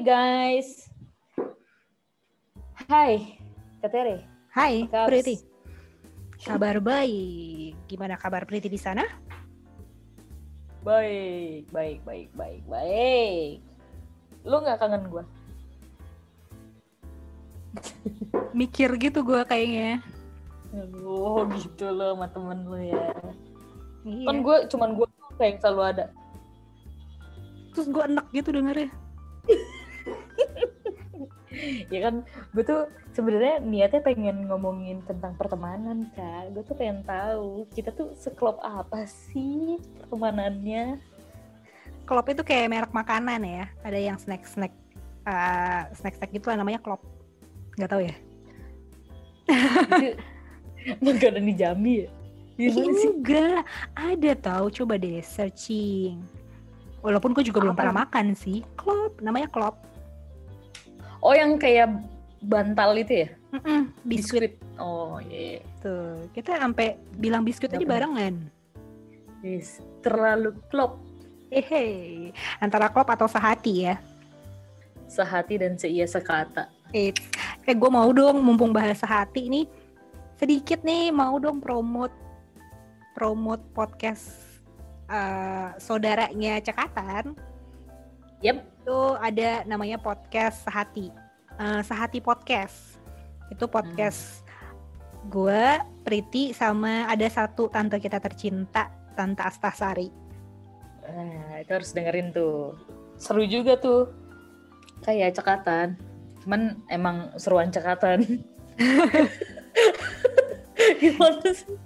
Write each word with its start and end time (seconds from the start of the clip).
Hai 0.00 0.08
guys. 0.08 0.88
Hai, 2.88 3.36
Katere. 3.84 4.24
Hai? 4.48 4.88
Priti. 4.88 5.44
Kabar 6.40 6.80
baik. 6.80 7.76
Gimana 7.84 8.16
kabar 8.16 8.48
Priti 8.48 8.72
di 8.72 8.80
sana? 8.80 9.04
Baik, 10.80 11.68
baik, 11.68 12.00
baik, 12.08 12.32
baik, 12.32 12.64
baik. 12.64 13.60
Lu 14.48 14.64
nggak 14.64 14.80
kangen 14.80 15.04
gua? 15.12 15.24
Mikir 18.56 18.96
gitu 18.96 19.20
gue 19.20 19.44
kayaknya. 19.44 20.00
Aduh, 20.80 21.44
gitu 21.60 21.92
loh 21.92 22.16
sama 22.16 22.32
temen 22.32 22.64
lu 22.64 22.80
ya. 22.88 23.04
Iya. 24.08 24.32
Kan 24.32 24.36
gue 24.48 24.56
cuman 24.64 24.96
gue 24.96 25.06
yang 25.44 25.60
selalu 25.60 25.82
ada. 25.92 26.08
Terus 27.76 27.92
gue 27.92 28.04
enak 28.16 28.32
gitu 28.32 28.48
dengernya. 28.48 28.88
Ya 31.90 32.06
kan, 32.06 32.22
gue 32.54 32.62
tuh 32.62 32.86
sebenarnya 33.10 33.58
niatnya 33.58 34.00
pengen 34.00 34.46
ngomongin 34.46 35.02
tentang 35.04 35.34
pertemanan 35.34 36.06
kak. 36.14 36.54
Gue 36.54 36.62
tuh 36.62 36.78
pengen 36.78 37.02
tahu 37.02 37.66
kita 37.74 37.90
tuh 37.90 38.14
seklop 38.14 38.62
apa 38.62 39.04
sih 39.10 39.76
pertemanannya. 39.98 41.02
Klop 42.06 42.26
itu 42.30 42.46
kayak 42.46 42.70
merek 42.70 42.92
makanan 42.94 43.42
ya. 43.42 43.64
Ada 43.82 43.98
yang 43.98 44.16
snack-snack 44.22 44.70
eh, 45.26 45.82
snack-snack 45.98 46.30
gitu 46.30 46.54
lah 46.54 46.62
namanya 46.62 46.78
klop. 46.78 47.02
Gak 47.74 47.90
tahu 47.90 48.06
ya? 48.06 48.14
Makanan 51.04 51.44
di 51.44 51.54
Jambi 51.58 51.94
ya? 52.06 52.08
Gimana 52.60 52.92
sih? 52.94 53.10
Enggak, 53.10 53.62
ada 53.96 54.30
tahu. 54.36 54.66
Coba 54.70 54.94
deh 55.00 55.18
searching. 55.24 56.20
Walaupun 57.00 57.32
gue 57.32 57.44
juga 57.44 57.64
belum 57.64 57.74
Apa? 57.74 57.80
pernah 57.82 57.96
makan 58.04 58.36
sih. 58.36 58.60
Klop, 58.76 59.16
namanya 59.24 59.48
klop. 59.48 59.80
Oh 61.20 61.36
yang 61.36 61.60
kayak 61.60 62.00
bantal 62.40 62.96
itu 62.96 63.24
ya? 63.24 63.28
Mm-mm, 63.52 63.92
biskuit 64.08 64.56
Oh 64.80 65.20
iya. 65.20 65.60
tuh. 65.84 66.24
Kita 66.32 66.56
sampai 66.56 66.96
bilang 67.20 67.44
biskuit 67.44 67.68
aja 67.68 67.84
barengan. 67.84 68.48
Yes. 69.44 69.84
Terlalu 70.00 70.56
klop. 70.72 70.96
Hehe, 71.50 72.30
antara 72.62 72.88
klop 72.88 73.10
atau 73.10 73.26
sehati 73.26 73.90
ya. 73.90 73.98
Sehati 75.10 75.58
dan 75.60 75.74
seia 75.74 76.06
sekata. 76.06 76.70
Eh, 76.94 77.10
eh 77.66 77.74
gue 77.74 77.90
mau 77.90 78.06
dong, 78.14 78.38
mumpung 78.38 78.70
bahasa 78.70 79.02
hati 79.02 79.50
nih, 79.50 79.66
sedikit 80.38 80.80
nih 80.86 81.10
mau 81.10 81.42
dong 81.42 81.58
promote 81.58 82.14
promote 83.18 83.60
podcast 83.74 84.30
eh, 85.10 85.74
saudaranya 85.82 86.62
Cekatan. 86.62 87.34
Yep. 88.40 88.79
Itu 88.90 89.14
ada 89.22 89.62
namanya 89.70 90.02
podcast 90.02 90.66
Sehati, 90.66 91.14
Eh, 91.62 91.80
Sehati 91.86 92.18
Podcast. 92.18 92.98
Itu 93.46 93.70
podcast 93.70 94.42
gue, 95.30 95.78
Priti, 96.02 96.50
sama 96.50 97.06
ada 97.06 97.22
satu 97.30 97.70
tante 97.70 98.02
kita 98.02 98.18
tercinta, 98.18 98.90
Tante 99.14 99.46
Astasari. 99.46 100.10
Nah, 101.06 101.62
itu 101.62 101.70
harus 101.70 101.94
dengerin 101.94 102.34
tuh. 102.34 102.74
Seru 103.14 103.46
juga 103.46 103.78
tuh. 103.78 104.10
Kayak 105.06 105.38
cekatan. 105.38 105.94
Cuman 106.42 106.82
emang 106.90 107.30
seruan 107.38 107.70
cekatan. 107.70 108.42
Gimana 110.98 111.46
sih? 111.54 111.78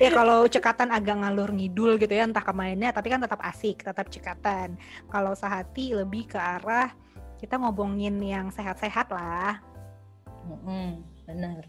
Ya 0.00 0.08
kalau 0.08 0.48
cekatan 0.48 0.88
agak 0.88 1.20
ngalur 1.20 1.52
ngidul 1.52 2.00
gitu 2.00 2.12
ya 2.12 2.24
entah 2.24 2.40
kemarinnya 2.40 2.92
tapi 2.96 3.12
kan 3.12 3.20
tetap 3.20 3.40
asik, 3.44 3.84
tetap 3.84 4.08
cekatan. 4.08 4.80
Kalau 5.12 5.36
sehati 5.36 5.92
lebih 5.92 6.32
ke 6.32 6.38
arah 6.40 6.92
kita 7.36 7.58
ngomongin 7.58 8.16
yang 8.22 8.48
sehat-sehat 8.54 9.10
lah. 9.12 9.58
Mm-mm, 10.48 11.02
benar. 11.28 11.66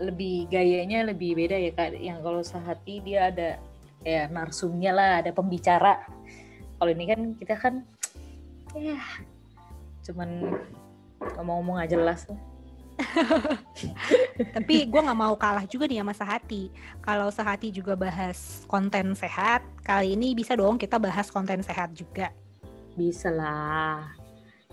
Lebih 0.00 0.50
gayanya 0.50 1.06
lebih 1.06 1.36
beda 1.36 1.56
ya 1.56 1.70
kak. 1.70 1.94
Yang 2.00 2.18
kalau 2.24 2.42
sehati 2.42 2.94
dia 3.04 3.30
ada 3.30 3.60
ya 4.02 4.26
narsumnya 4.26 4.90
lah, 4.90 5.10
ada 5.22 5.30
pembicara. 5.30 6.02
Kalau 6.76 6.90
ini 6.90 7.04
kan 7.08 7.20
kita 7.38 7.54
kan 7.56 7.74
ya 8.76 9.00
cuman 10.04 10.52
ngomong-ngomong 11.38 11.78
aja 11.80 11.96
jelas 11.96 12.26
lah. 12.28 12.55
Tapi 14.56 14.74
gue 14.88 15.00
nggak 15.00 15.20
mau 15.20 15.36
kalah 15.36 15.64
juga 15.68 15.84
nih 15.88 16.00
sama 16.00 16.14
sehati. 16.16 16.72
Kalau 17.04 17.28
sehati 17.28 17.68
juga 17.72 17.92
bahas 17.96 18.64
konten 18.68 19.12
sehat, 19.12 19.62
kali 19.84 20.16
ini 20.16 20.32
bisa 20.32 20.56
dong 20.56 20.80
kita 20.80 20.96
bahas 20.96 21.28
konten 21.28 21.60
sehat 21.60 21.92
juga. 21.92 22.32
Bisa 22.96 23.28
lah. 23.28 24.16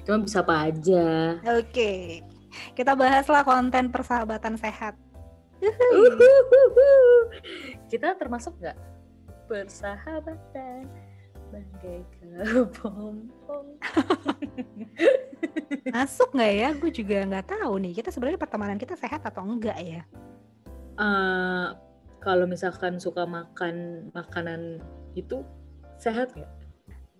Cuma 0.04 0.24
bisa 0.24 0.44
apa 0.44 0.72
aja. 0.72 1.40
Oke, 1.60 2.24
kita 2.76 2.96
bahaslah 2.96 3.44
konten 3.44 3.92
persahabatan 3.92 4.60
sehat. 4.60 4.96
Kita 7.88 8.16
termasuk 8.20 8.56
nggak 8.60 8.76
persahabatan 9.48 10.88
bagai 11.52 12.02
kepompong. 12.20 13.68
Masuk 15.96 16.34
nggak 16.34 16.54
ya? 16.54 16.70
Gue 16.78 16.92
juga 16.92 17.18
nggak 17.26 17.48
tahu 17.58 17.74
nih. 17.82 17.94
Kita 18.02 18.10
sebenarnya 18.10 18.40
pertemanan 18.42 18.78
kita 18.78 18.98
sehat 18.98 19.22
atau 19.26 19.44
enggak 19.46 19.78
ya? 19.80 20.02
Eh, 21.00 21.68
kalau 22.22 22.46
misalkan 22.46 23.02
suka 23.02 23.26
makan 23.26 24.08
makanan 24.14 24.80
itu 25.18 25.42
sehat 25.98 26.32
nggak? 26.38 26.52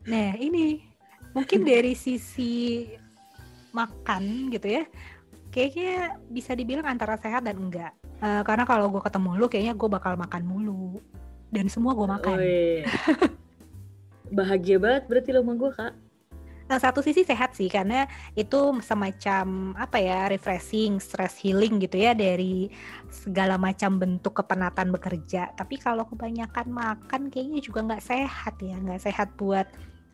Nah, 0.08 0.38
ini 0.38 0.84
mungkin 1.34 1.66
dari 1.72 1.98
sisi 1.98 2.88
makan 3.74 4.54
gitu 4.54 4.70
ya, 4.70 4.84
kayaknya 5.50 6.22
bisa 6.30 6.54
dibilang 6.54 6.86
antara 6.86 7.18
sehat 7.18 7.44
dan 7.44 7.58
enggak. 7.58 7.94
Eh, 8.24 8.42
karena 8.48 8.64
kalau 8.64 8.88
gue 8.88 9.02
ketemu 9.04 9.30
lu, 9.36 9.46
kayaknya 9.50 9.74
gue 9.76 9.90
bakal 9.90 10.14
makan 10.16 10.44
mulu. 10.46 11.02
Dan 11.54 11.70
semua 11.70 11.94
gue 11.94 12.08
makan. 12.08 12.38
Wih. 12.40 12.82
Bahagia 14.38 14.82
banget 14.82 15.04
berarti 15.06 15.30
lo 15.30 15.46
sama 15.46 15.54
gue 15.54 15.72
kak. 15.76 15.94
Nah, 16.64 16.80
satu 16.80 17.04
sisi 17.04 17.28
sehat 17.28 17.60
sih, 17.60 17.68
karena 17.68 18.08
itu 18.40 18.72
semacam 18.80 19.76
apa 19.76 20.00
ya, 20.00 20.32
refreshing, 20.32 20.96
stress 21.04 21.36
healing 21.36 21.84
gitu 21.84 22.00
ya 22.00 22.16
dari 22.16 22.72
segala 23.12 23.60
macam 23.60 24.00
bentuk 24.00 24.40
kepenatan 24.40 24.88
bekerja. 24.96 25.52
Tapi 25.60 25.76
kalau 25.76 26.08
kebanyakan 26.08 26.72
makan, 26.72 27.28
kayaknya 27.28 27.60
juga 27.60 27.84
nggak 27.84 28.04
sehat 28.04 28.56
ya, 28.64 28.80
nggak 28.80 29.04
sehat 29.04 29.36
buat 29.36 29.68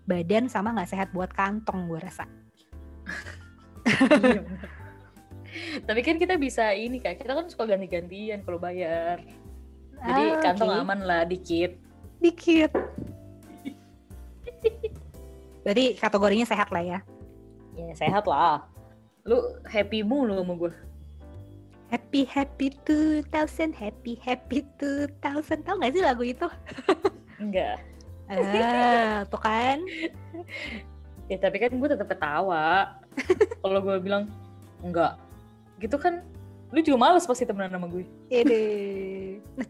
badan 0.09 0.49
sama 0.49 0.73
nggak 0.73 0.89
sehat 0.89 1.13
buat 1.13 1.29
kantong 1.37 1.85
gue 1.85 2.01
rasa. 2.01 2.25
Iya. 3.85 4.41
Tapi 5.85 6.01
kan 6.05 6.17
kita 6.21 6.37
bisa 6.37 6.73
ini 6.73 6.99
kak, 7.01 7.17
kita 7.21 7.33
kan 7.33 7.49
suka 7.49 7.65
ganti-gantian 7.69 8.41
kalau 8.45 8.59
bayar. 8.61 9.21
Jadi 9.99 10.23
Ah, 10.33 10.39
kantong 10.41 10.71
aman 10.71 10.99
lah 11.05 11.25
dikit. 11.25 11.75
dikit. 12.21 12.71
Berarti 15.69 16.01
kategorinya 16.01 16.49
sehat 16.49 16.73
lah 16.73 16.81
ya. 16.81 16.99
Ya 17.77 17.93
sehat 17.93 18.25
lah. 18.25 18.65
Lu 19.21 19.37
happy 19.69 20.01
mulu 20.01 20.41
sama 20.41 20.57
gue. 20.57 20.73
Happy 21.93 22.25
happy 22.25 22.73
2000, 22.89 23.29
happy 23.77 24.17
happy 24.17 24.65
2000. 24.81 25.13
Tahu 25.61 25.77
nggak 25.77 25.93
sih 25.93 26.01
lagu 26.01 26.25
itu? 26.25 26.49
Enggak. 27.45 27.85
Ah, 28.33 29.29
tuh 29.29 29.37
kan. 29.37 29.77
Ya 31.29 31.37
tapi 31.37 31.61
kan 31.61 31.69
gue 31.77 31.89
tetap 31.93 32.09
ketawa. 32.09 32.97
Kalau 33.61 33.79
gue 33.85 34.01
bilang 34.01 34.25
enggak, 34.81 35.21
gitu 35.77 36.01
kan 36.01 36.25
lu 36.73 36.81
juga 36.81 36.97
males 36.97 37.29
pasti 37.29 37.45
temenan 37.45 37.77
sama 37.77 37.85
gue. 37.93 38.09
Ini. 38.33 38.65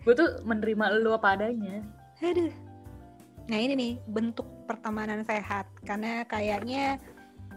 Gue 0.07 0.15
tuh 0.15 0.39
menerima 0.47 1.03
lu 1.03 1.11
apa 1.11 1.35
adanya. 1.35 1.83
Aduh. 2.23 2.68
Nah 3.49 3.57
ini 3.57 3.73
nih 3.73 3.93
bentuk 4.05 4.45
pertemanan 4.69 5.25
sehat 5.25 5.65
karena 5.81 6.21
kayaknya 6.29 7.01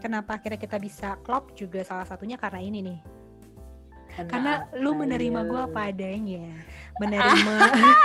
kenapa 0.01 0.41
akhirnya 0.41 0.57
kita 0.57 0.81
bisa 0.81 1.21
klop 1.21 1.53
juga 1.53 1.85
salah 1.85 2.09
satunya 2.09 2.35
karena 2.35 2.59
ini 2.59 2.79
nih. 2.81 2.99
Karena 4.13 4.69
lu 4.77 4.93
menerima 4.93 5.41
gue 5.49 5.61
apa 5.73 5.89
adanya, 5.89 6.45
menerima, 7.01 7.55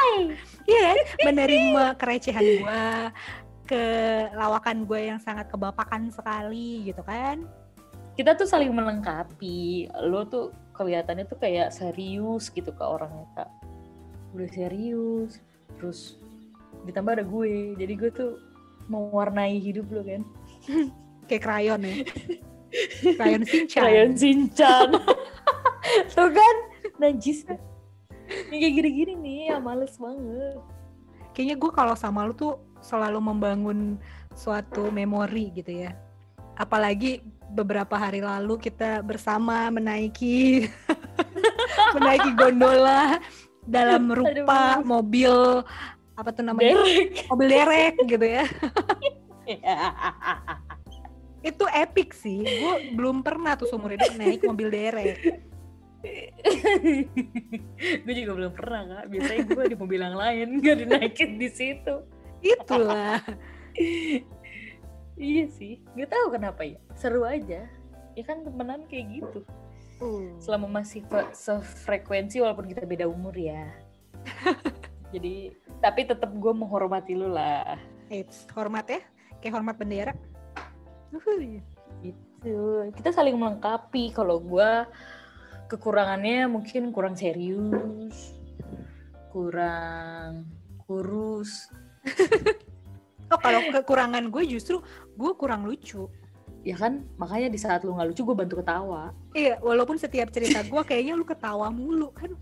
iya 0.73 0.81
kan? 0.81 0.99
menerima 1.21 1.85
kerecehan 2.01 2.41
gue, 2.65 2.89
kelawakan 3.69 4.89
gue 4.89 5.01
yang 5.13 5.21
sangat 5.21 5.53
kebapakan 5.53 6.09
sekali 6.09 6.89
gitu 6.89 7.05
kan? 7.05 7.45
Kita 8.17 8.41
tuh 8.41 8.49
saling 8.49 8.73
melengkapi. 8.73 9.93
Lu 10.09 10.25
tuh 10.25 10.49
kelihatannya 10.73 11.29
tuh 11.29 11.37
kayak 11.45 11.77
serius 11.77 12.49
gitu 12.49 12.73
ke 12.73 12.81
orangnya 12.81 13.29
kak. 13.37 13.51
Udah 14.33 14.49
serius. 14.49 15.45
Terus 15.77 16.17
ditambah 16.87 17.19
ada 17.19 17.25
gue. 17.27 17.75
Jadi 17.79 17.93
gue 17.97 18.11
tuh 18.13 18.33
mewarnai 18.91 19.59
hidup 19.59 19.89
lu 19.91 20.03
kan. 20.05 20.23
Kayak 21.29 21.43
krayon 21.45 21.81
ya, 21.85 21.95
krayon 23.21 23.43
Shinchan. 23.45 23.81
Krayon 23.85 24.13
Shinchan. 24.17 24.89
tuh 26.17 26.31
kan 26.33 26.57
najis. 26.97 27.45
Yang 28.49 28.61
kayak 28.61 28.75
gini-gini 28.81 29.13
nih 29.17 29.37
ya 29.53 29.57
males 29.61 29.93
banget. 30.01 30.57
Kayaknya 31.37 31.57
gue 31.61 31.71
kalau 31.73 31.95
sama 31.97 32.25
lu 32.25 32.33
tuh 32.33 32.57
selalu 32.81 33.21
membangun 33.21 34.01
suatu 34.33 34.89
memori 34.89 35.53
gitu 35.53 35.85
ya. 35.85 35.93
Apalagi 36.57 37.21
beberapa 37.53 37.97
hari 37.97 38.21
lalu 38.21 38.61
kita 38.61 39.01
bersama 39.01 39.73
menaiki 39.73 40.69
menaiki 41.97 42.31
gondola 42.37 43.17
dalam 43.65 44.13
rupa 44.13 44.81
Aduh. 44.81 44.85
mobil 44.85 45.35
apa 46.19 46.35
tuh 46.35 46.43
namanya? 46.43 46.75
Derek. 46.75 47.31
mobil 47.31 47.47
derek 47.47 47.95
gitu 48.11 48.27
ya. 48.27 48.45
Itu 51.49 51.65
epic 51.71 52.11
sih. 52.19 52.43
Gue 52.43 52.91
belum 52.99 53.23
pernah 53.23 53.55
tuh 53.55 53.71
seumur 53.71 53.95
hidup 53.95 54.19
naik 54.19 54.43
mobil 54.43 54.67
derek. 54.67 55.47
Gue 58.07 58.15
juga 58.15 58.33
belum 58.35 58.53
pernah 58.55 58.83
kak. 58.87 59.05
Biasanya 59.15 59.43
gue 59.47 59.65
di 59.71 59.77
mobil 59.79 60.01
yang 60.03 60.19
lain 60.19 60.49
gak 60.63 60.77
dinaikin 60.83 61.39
di 61.39 61.49
situ. 61.55 62.03
Itulah. 62.43 63.23
Iya 65.19 65.51
sih. 65.51 65.83
Gak 65.99 66.15
tahu 66.15 66.39
kenapa 66.39 66.63
ya. 66.63 66.79
Seru 66.95 67.27
aja. 67.27 67.67
Ya 68.15 68.23
kan 68.23 68.47
temenan 68.47 68.87
kayak 68.87 69.19
gitu. 69.19 69.43
Selama 70.39 70.79
masih 70.79 71.03
sefrekuensi 71.35 72.39
walaupun 72.39 72.71
kita 72.71 72.87
beda 72.87 73.11
umur 73.11 73.35
ya 73.35 73.67
jadi 75.15 75.53
tapi 75.81 76.09
tetap 76.09 76.31
gue 76.33 76.53
menghormati 76.53 77.17
lu 77.17 77.33
lah. 77.33 77.77
It's 78.09 78.49
hormat 78.53 78.89
ya. 78.89 79.01
Kayak 79.39 79.63
hormat 79.63 79.77
bendera. 79.79 80.15
Itu 82.03 82.89
kita 82.93 83.11
saling 83.13 83.37
melengkapi. 83.37 84.13
Kalau 84.13 84.41
gue 84.41 84.85
kekurangannya 85.69 86.49
mungkin 86.49 86.93
kurang 86.93 87.17
serius 87.17 88.39
kurang 89.39 90.49
kurus. 90.85 91.69
Oh 93.29 93.37
kalau 93.37 93.61
kekurangan 93.61 94.33
gue 94.33 94.41
justru 94.57 94.81
gue 95.13 95.33
kurang 95.37 95.69
lucu. 95.69 96.09
Ya 96.65 96.81
kan? 96.81 97.05
Makanya 97.21 97.53
di 97.53 97.61
saat 97.61 97.85
lu 97.85 97.93
nggak 97.93 98.17
lucu 98.17 98.25
gue 98.25 98.33
bantu 98.33 98.65
ketawa. 98.65 99.13
Iya 99.37 99.61
walaupun 99.61 100.01
setiap 100.01 100.33
cerita 100.33 100.65
gue 100.65 100.81
kayaknya 100.81 101.13
lu 101.13 101.29
ketawa 101.29 101.69
mulu 101.69 102.09
kan? 102.17 102.33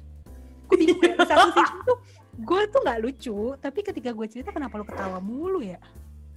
Gue 0.71 0.77
bingung 0.79 1.03
ya 1.03 1.19
di 1.19 1.27
satu 1.27 1.51
sisi 1.59 1.77
tuh 1.83 1.99
gue 2.37 2.61
tuh 2.69 2.81
nggak 2.85 3.01
lucu 3.01 3.39
tapi 3.57 3.81
ketika 3.81 4.13
gue 4.13 4.27
cerita 4.29 4.53
kenapa 4.53 4.77
lu 4.77 4.85
ketawa 4.85 5.19
mulu 5.21 5.65
ya? 5.65 5.81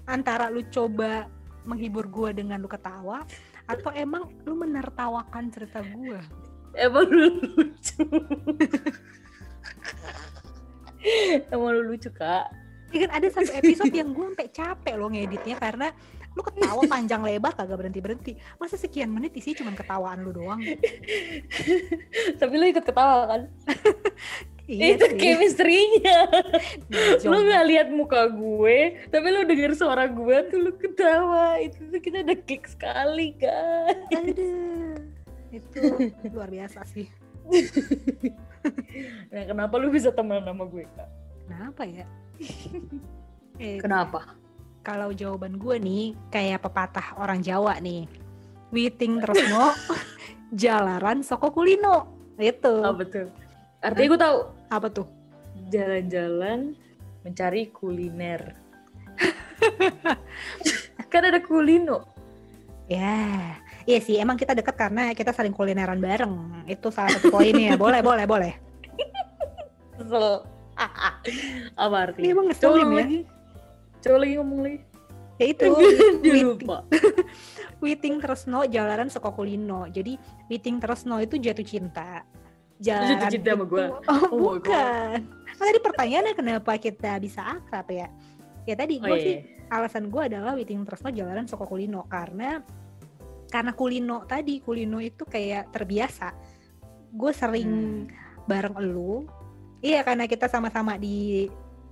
Antara 0.08 0.48
lu 0.48 0.64
coba 0.72 1.28
menghibur 1.68 2.08
gue 2.08 2.40
dengan 2.40 2.60
lu 2.64 2.72
ketawa 2.72 3.28
atau 3.70 3.94
emang 3.94 4.32
lu 4.48 4.58
menertawakan 4.58 5.54
cerita 5.54 5.84
gue 5.84 6.20
emang 6.78 7.06
lu 7.10 7.28
lucu. 7.58 8.04
Emang 11.50 11.70
lu 11.74 11.82
lucu 11.96 12.10
kak. 12.12 12.52
Ya 12.90 13.06
kan 13.06 13.22
ada 13.22 13.28
satu 13.30 13.52
episode 13.54 13.94
yang 13.94 14.12
gue 14.12 14.26
sampai 14.34 14.50
capek 14.50 14.94
loh 14.98 15.10
ngeditnya 15.14 15.56
karena 15.62 15.94
lu 16.38 16.42
ketawa 16.46 16.82
panjang 16.86 17.22
lebar 17.26 17.52
kagak 17.58 17.78
berhenti 17.82 18.00
berhenti 18.00 18.32
masa 18.62 18.78
sekian 18.78 19.10
menit 19.10 19.34
isi 19.34 19.58
cuma 19.58 19.74
ketawaan 19.74 20.26
lu 20.26 20.32
doang? 20.34 20.62
Tapi 22.42 22.54
lu 22.54 22.66
ikut 22.70 22.86
ketawa 22.86 23.30
kan 23.30 23.42
Iya 24.70 24.86
itu 24.94 25.06
sih. 25.10 25.18
chemistry-nya. 25.18 26.20
lu 27.26 27.38
gak 27.50 27.66
lihat 27.66 27.88
muka 27.90 28.30
gue, 28.30 29.02
tapi 29.10 29.28
lu 29.34 29.42
denger 29.50 29.74
suara 29.74 30.06
gue 30.06 30.38
tuh 30.46 30.60
lu 30.62 30.72
ketawa. 30.78 31.58
Itu 31.58 31.90
tuh 31.90 31.98
kita 31.98 32.22
udah 32.22 32.40
kick 32.46 32.70
sekali 32.70 33.34
kan. 33.42 33.98
Aduh. 34.14 35.02
Itu 35.50 35.78
luar 36.30 36.54
biasa 36.54 36.86
sih. 36.86 37.10
Nah 39.32 39.48
kenapa 39.48 39.80
lu 39.80 39.88
bisa 39.88 40.12
temenan 40.12 40.44
sama 40.44 40.68
gue 40.68 40.84
kak? 40.84 41.10
Kenapa 41.48 41.82
ya? 41.88 42.06
Eh, 43.60 43.76
kenapa? 43.76 44.40
kalau 44.80 45.12
jawaban 45.12 45.60
gue 45.60 45.76
nih 45.84 46.16
kayak 46.32 46.64
pepatah 46.64 47.16
orang 47.20 47.44
Jawa 47.44 47.80
nih. 47.80 48.08
Witing 48.72 49.20
Tresno 49.20 49.76
Jalaran 50.64 51.24
Soko 51.24 51.52
Kulino. 51.52 52.08
Itu. 52.40 52.84
Oh, 52.84 52.96
betul 52.96 53.32
artinya 53.80 54.08
gue 54.12 54.20
tahu 54.20 54.38
apa 54.70 54.88
tuh 54.90 55.08
jalan-jalan 55.74 56.74
mencari 57.26 57.70
kuliner 57.74 58.56
kan 61.12 61.26
ada 61.26 61.42
kulino 61.42 62.06
ya 62.88 63.58
Iya 63.90 64.00
sih, 64.06 64.22
emang 64.22 64.38
kita 64.38 64.54
dekat 64.54 64.78
karena 64.78 65.18
kita 65.18 65.34
saling 65.34 65.50
kulineran 65.50 65.98
bareng. 65.98 66.62
Itu 66.70 66.94
salah 66.94 67.10
satu 67.10 67.34
poinnya. 67.34 67.74
boleh, 67.82 68.06
boleh, 68.06 68.30
boleh. 68.30 68.54
Kesel. 69.98 70.46
Apa 71.74 71.96
artinya? 72.06 72.22
Ini 72.22 72.30
emang 72.38 72.46
ngeselin 72.54 72.86
ya? 72.86 72.98
Lagi. 73.02 73.20
Coba 74.06 74.18
lagi 74.22 74.34
ngomong 74.38 74.60
lagi. 74.62 74.80
Ya 75.42 75.46
itu. 75.50 75.66
Dia 76.22 76.34
lupa. 76.46 76.78
Witing 77.82 78.22
Tresno 78.22 78.70
Jalanan 78.70 79.10
Sekokulino. 79.10 79.90
Jadi 79.90 80.22
Witing 80.54 80.78
Tresno 80.78 81.18
itu 81.18 81.42
jatuh 81.42 81.66
cinta. 81.66 82.22
Jalanan 82.80 83.20
jatuh 83.20 83.28
cinta 83.36 83.52
sama 83.54 83.66
gue? 83.68 83.86
Oh, 84.08 84.24
oh 84.32 84.40
bukan. 84.56 85.20
Nah, 85.28 85.66
tadi 85.68 85.80
pertanyaannya 85.84 86.34
kenapa 86.34 86.72
kita 86.80 87.20
bisa 87.20 87.44
akrab 87.44 87.88
ya? 87.92 88.08
Ya 88.64 88.76
tadi 88.80 89.04
gue 89.04 89.12
oh, 89.12 89.18
iya. 89.20 89.26
sih 89.26 89.38
alasan 89.70 90.10
gue 90.10 90.22
adalah 90.26 90.58
Witing 90.58 90.82
Tresno 90.84 91.14
Jalanan 91.14 91.46
Sekokulino 91.46 92.08
karena 92.10 92.60
karena 93.50 93.74
kulino 93.74 94.26
tadi 94.26 94.62
kulino 94.62 95.02
itu 95.02 95.26
kayak 95.26 95.74
terbiasa 95.74 96.34
gue 97.10 97.32
sering 97.34 97.72
hmm. 98.06 98.46
bareng 98.46 98.78
elu 98.78 99.26
iya 99.82 100.06
karena 100.06 100.30
kita 100.30 100.46
sama-sama 100.46 100.98
di 101.02 101.50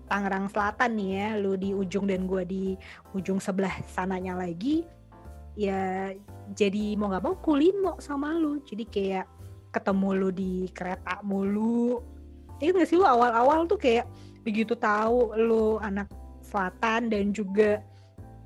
Tangerang 0.07 0.47
Selatan 0.53 0.91
nih 0.95 1.09
ya 1.17 1.27
lu 1.41 1.57
di 1.57 1.73
ujung 1.73 2.05
dan 2.05 2.29
gue 2.29 2.43
di 2.45 2.65
ujung 3.17 3.41
sebelah 3.41 3.73
sananya 3.89 4.37
lagi 4.37 4.85
ya 5.57 6.13
jadi 6.53 6.93
mau 6.95 7.09
nggak 7.09 7.25
mau 7.25 7.35
kulino 7.41 7.97
sama 7.97 8.37
lu 8.37 8.61
jadi 8.61 8.85
kayak 8.85 9.25
ketemu 9.77 10.07
lu 10.17 10.29
di 10.33 10.53
kereta 10.73 11.21
mulu. 11.21 12.01
Itu 12.57 12.73
gak 12.73 12.89
sih 12.89 12.97
lu? 12.97 13.05
Awal-awal 13.05 13.69
tuh 13.69 13.77
kayak 13.77 14.09
begitu 14.41 14.73
tahu 14.73 15.37
lu 15.37 15.77
anak 15.83 16.09
selatan 16.41 17.11
dan 17.11 17.35
juga 17.35 17.83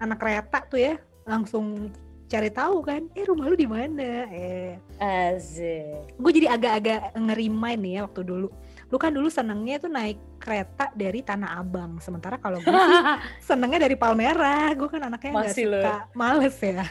anak 0.01 0.17
kereta 0.17 0.59
tuh 0.65 0.81
ya 0.81 0.95
langsung 1.29 1.93
cari 2.31 2.47
tahu 2.47 2.79
kan 2.79 3.01
eh 3.11 3.27
rumah 3.27 3.51
lu 3.51 3.55
di 3.59 3.67
mana? 3.67 4.25
Eh. 4.31 4.79
Asik. 4.97 6.15
gue 6.15 6.31
jadi 6.31 6.47
agak-agak 6.55 7.11
ngerimain 7.19 7.75
nih 7.75 7.99
ya 7.99 8.01
waktu 8.07 8.21
dulu. 8.23 8.47
Lu 8.87 8.97
kan 8.99 9.11
dulu 9.11 9.27
senengnya 9.27 9.79
tuh 9.83 9.91
naik 9.91 10.19
kereta 10.39 10.91
dari 10.95 11.19
Tanah 11.23 11.59
Abang. 11.59 11.99
Sementara 11.99 12.39
kalau 12.39 12.63
gue 12.63 12.71
sih 12.71 12.99
senengnya 13.51 13.83
dari 13.83 13.99
Palmerah 13.99 14.71
gue 14.73 14.87
kan 14.87 15.11
anaknya 15.11 15.31
nggak 15.35 15.55
suka. 15.55 15.67
Lo. 15.67 15.91
males 16.15 16.55
ya 16.59 16.87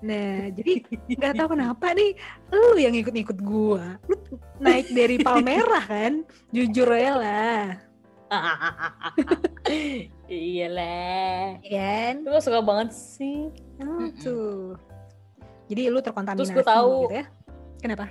Nah, 0.00 0.48
jadi 0.56 0.80
nggak 1.12 1.34
tahu 1.36 1.48
kenapa 1.52 1.92
nih 1.92 2.16
lu 2.48 2.80
yang 2.80 2.96
ikut-ikut 2.96 3.36
gue 3.36 3.84
Lu 4.08 4.16
naik 4.56 4.88
dari 4.96 5.20
Palmerah 5.20 5.84
kan? 5.84 6.24
Jujur 6.56 6.88
ya 6.96 7.14
lah. 7.20 7.60
iya 10.30 10.66
lah. 10.72 11.60
Kan? 11.60 12.24
Lu 12.24 12.40
suka 12.40 12.64
banget 12.64 12.96
sih. 12.96 13.52
Oh, 13.84 14.08
tuh. 14.24 14.80
Jadi 15.68 15.92
lu 15.92 16.00
terkontaminasi 16.00 16.48
Terus 16.48 16.56
gue 16.56 16.64
tahu. 16.64 16.94
gitu 17.06 17.16
ya. 17.20 17.26
Kenapa? 17.84 18.06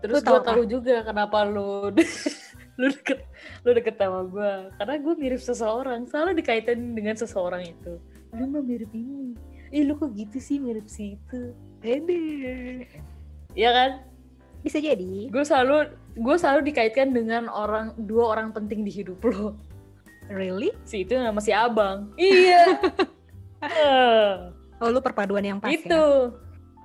Terus 0.00 0.20
gue 0.24 0.40
tahu 0.40 0.62
juga 0.64 1.04
kenapa 1.04 1.44
lu 1.44 1.92
lu 2.80 2.90
deket 2.90 3.22
lu 3.62 3.70
deket 3.70 3.94
sama 3.94 4.26
gue 4.26 4.52
karena 4.82 4.94
gue 4.98 5.14
mirip 5.14 5.40
seseorang 5.40 6.10
selalu 6.10 6.42
dikaitan 6.42 6.98
dengan 6.98 7.14
seseorang 7.14 7.62
itu 7.70 8.02
lu 8.34 8.50
mah 8.50 8.66
mirip 8.66 8.90
ini 8.90 9.38
ih 9.74 9.82
lu 9.82 9.98
kok 9.98 10.14
gitu 10.14 10.38
sih 10.38 10.62
mirip 10.62 10.86
si 10.86 11.18
itu 11.18 11.52
ini 11.82 12.22
Iya 13.54 13.70
kan 13.70 13.90
bisa 14.62 14.78
jadi 14.80 15.28
gue 15.28 15.44
selalu 15.44 15.92
gue 16.16 16.36
selalu 16.38 16.72
dikaitkan 16.72 17.12
dengan 17.12 17.50
orang 17.52 17.92
dua 18.06 18.32
orang 18.38 18.54
penting 18.54 18.86
di 18.86 18.90
hidup 18.90 19.20
lo 19.26 19.58
really 20.30 20.72
si 20.88 21.04
itu 21.04 21.18
nama 21.18 21.36
si 21.42 21.52
abang 21.52 22.08
iya 22.18 22.80
uh. 23.60 24.54
Oh 24.82 24.90
lu 24.90 25.00
perpaduan 25.00 25.44
yang 25.46 25.58
pas 25.62 25.70
itu. 25.70 25.88
ya? 25.88 26.04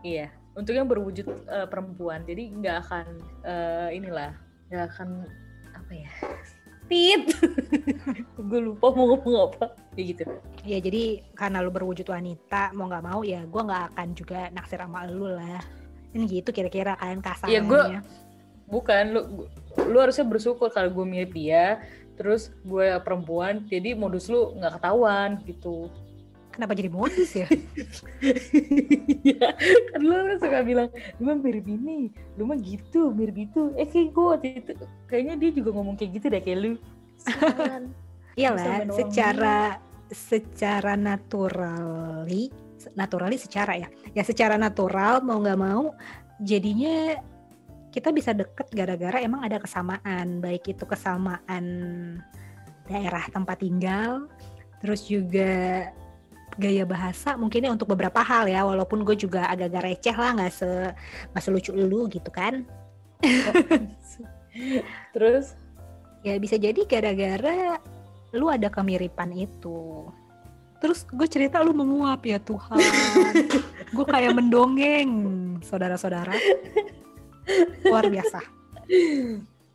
Iya. 0.06 0.28
Untungnya 0.54 0.84
berwujud 0.86 1.28
uh, 1.48 1.68
perempuan, 1.68 2.24
jadi 2.28 2.52
nggak 2.52 2.76
akan 2.88 3.06
uh, 3.48 3.90
inilah, 3.92 4.36
nggak 4.72 4.86
akan 4.94 5.28
apa 5.72 5.92
ya? 5.92 6.12
Tit. 6.90 7.24
gue 8.50 8.60
lupa 8.60 8.90
mau 8.92 9.14
ngomong 9.14 9.54
apa. 9.54 9.66
Ya 9.94 10.04
gitu. 10.10 10.24
Ya 10.66 10.78
jadi 10.82 11.22
karena 11.38 11.62
lu 11.62 11.70
berwujud 11.70 12.10
wanita, 12.10 12.74
mau 12.74 12.90
nggak 12.90 13.06
mau 13.06 13.22
ya 13.22 13.46
gue 13.46 13.62
nggak 13.62 13.94
akan 13.94 14.08
juga 14.18 14.50
naksir 14.50 14.82
sama 14.82 15.06
lu 15.06 15.30
lah. 15.30 15.62
Ini 16.12 16.26
gitu 16.26 16.50
kira-kira 16.50 16.98
kan 16.98 17.22
kasarnya. 17.22 17.54
Iya 17.54 17.62
gue 17.64 17.82
bukan 18.70 19.04
lu 19.14 19.22
lu 19.90 19.98
harusnya 19.98 20.26
bersyukur 20.26 20.70
kalau 20.70 20.94
gue 20.94 21.06
mirip 21.06 21.34
dia 21.34 21.82
terus 22.16 22.54
gue 22.62 23.00
perempuan 23.02 23.66
jadi 23.66 23.98
modus 23.98 24.30
lu 24.30 24.54
nggak 24.62 24.78
ketahuan 24.78 25.42
gitu 25.50 25.90
kenapa 26.60 26.76
jadi 26.76 26.92
modus 26.92 27.32
ya? 27.32 27.48
Iya, 29.24 29.56
kan 29.96 30.00
lu 30.04 30.12
kan 30.12 30.38
suka 30.44 30.60
bilang, 30.68 30.92
lu 31.16 31.32
mah 31.32 31.40
mirip 31.40 31.64
ini, 31.64 32.12
lu 32.36 32.44
mah 32.44 32.60
gitu, 32.60 33.16
mirip 33.16 33.48
itu. 33.48 33.72
Eh 33.80 33.88
kayak 33.88 34.12
gue 34.12 34.26
waktu 34.28 34.48
itu, 34.60 34.72
kayaknya 35.08 35.40
dia 35.40 35.50
juga 35.56 35.70
ngomong 35.72 35.96
kayak 35.96 36.20
gitu 36.20 36.26
deh 36.28 36.44
kayak 36.44 36.60
lu. 36.60 36.72
Iya 38.36 38.56
lah, 38.56 38.88
secara 38.92 39.80
secara 40.10 40.98
naturali 40.98 42.50
naturalis 42.96 43.46
secara 43.46 43.78
ya 43.78 43.88
ya 44.16 44.24
secara 44.26 44.56
natural 44.56 45.22
mau 45.22 45.38
nggak 45.44 45.60
mau 45.60 45.94
jadinya 46.42 47.20
kita 47.90 48.10
bisa 48.14 48.32
deket 48.34 48.70
gara-gara 48.74 49.22
emang 49.22 49.44
ada 49.46 49.60
kesamaan 49.62 50.40
baik 50.42 50.72
itu 50.72 50.86
kesamaan 50.88 51.66
daerah 52.90 53.22
tempat 53.30 53.62
tinggal 53.62 54.26
terus 54.80 55.06
juga 55.06 55.92
gaya 56.60 56.84
bahasa 56.84 57.40
mungkinnya 57.40 57.72
untuk 57.72 57.96
beberapa 57.96 58.20
hal 58.20 58.52
ya 58.52 58.68
walaupun 58.68 59.08
gue 59.08 59.16
juga 59.16 59.48
agak-agak 59.48 59.84
receh 59.88 60.16
lah 60.16 60.36
nggak 60.36 60.52
se 60.52 60.70
nggak 61.32 61.44
selucu 61.44 61.72
lu 61.72 62.12
gitu 62.12 62.28
kan. 62.30 62.68
Terus? 65.16 65.56
Ya 66.22 66.36
bisa 66.36 66.60
jadi 66.60 66.84
gara-gara 66.84 67.80
lu 68.36 68.52
ada 68.52 68.68
kemiripan 68.68 69.32
itu. 69.32 70.12
Terus 70.80 71.08
gue 71.08 71.28
cerita 71.28 71.64
lu 71.64 71.72
menguap 71.76 72.24
ya 72.24 72.40
Tuhan. 72.40 72.80
Gue 73.96 74.06
kayak 74.06 74.38
mendongeng 74.38 75.10
saudara-saudara. 75.66 76.32
Luar 77.84 78.06
biasa. 78.08 78.40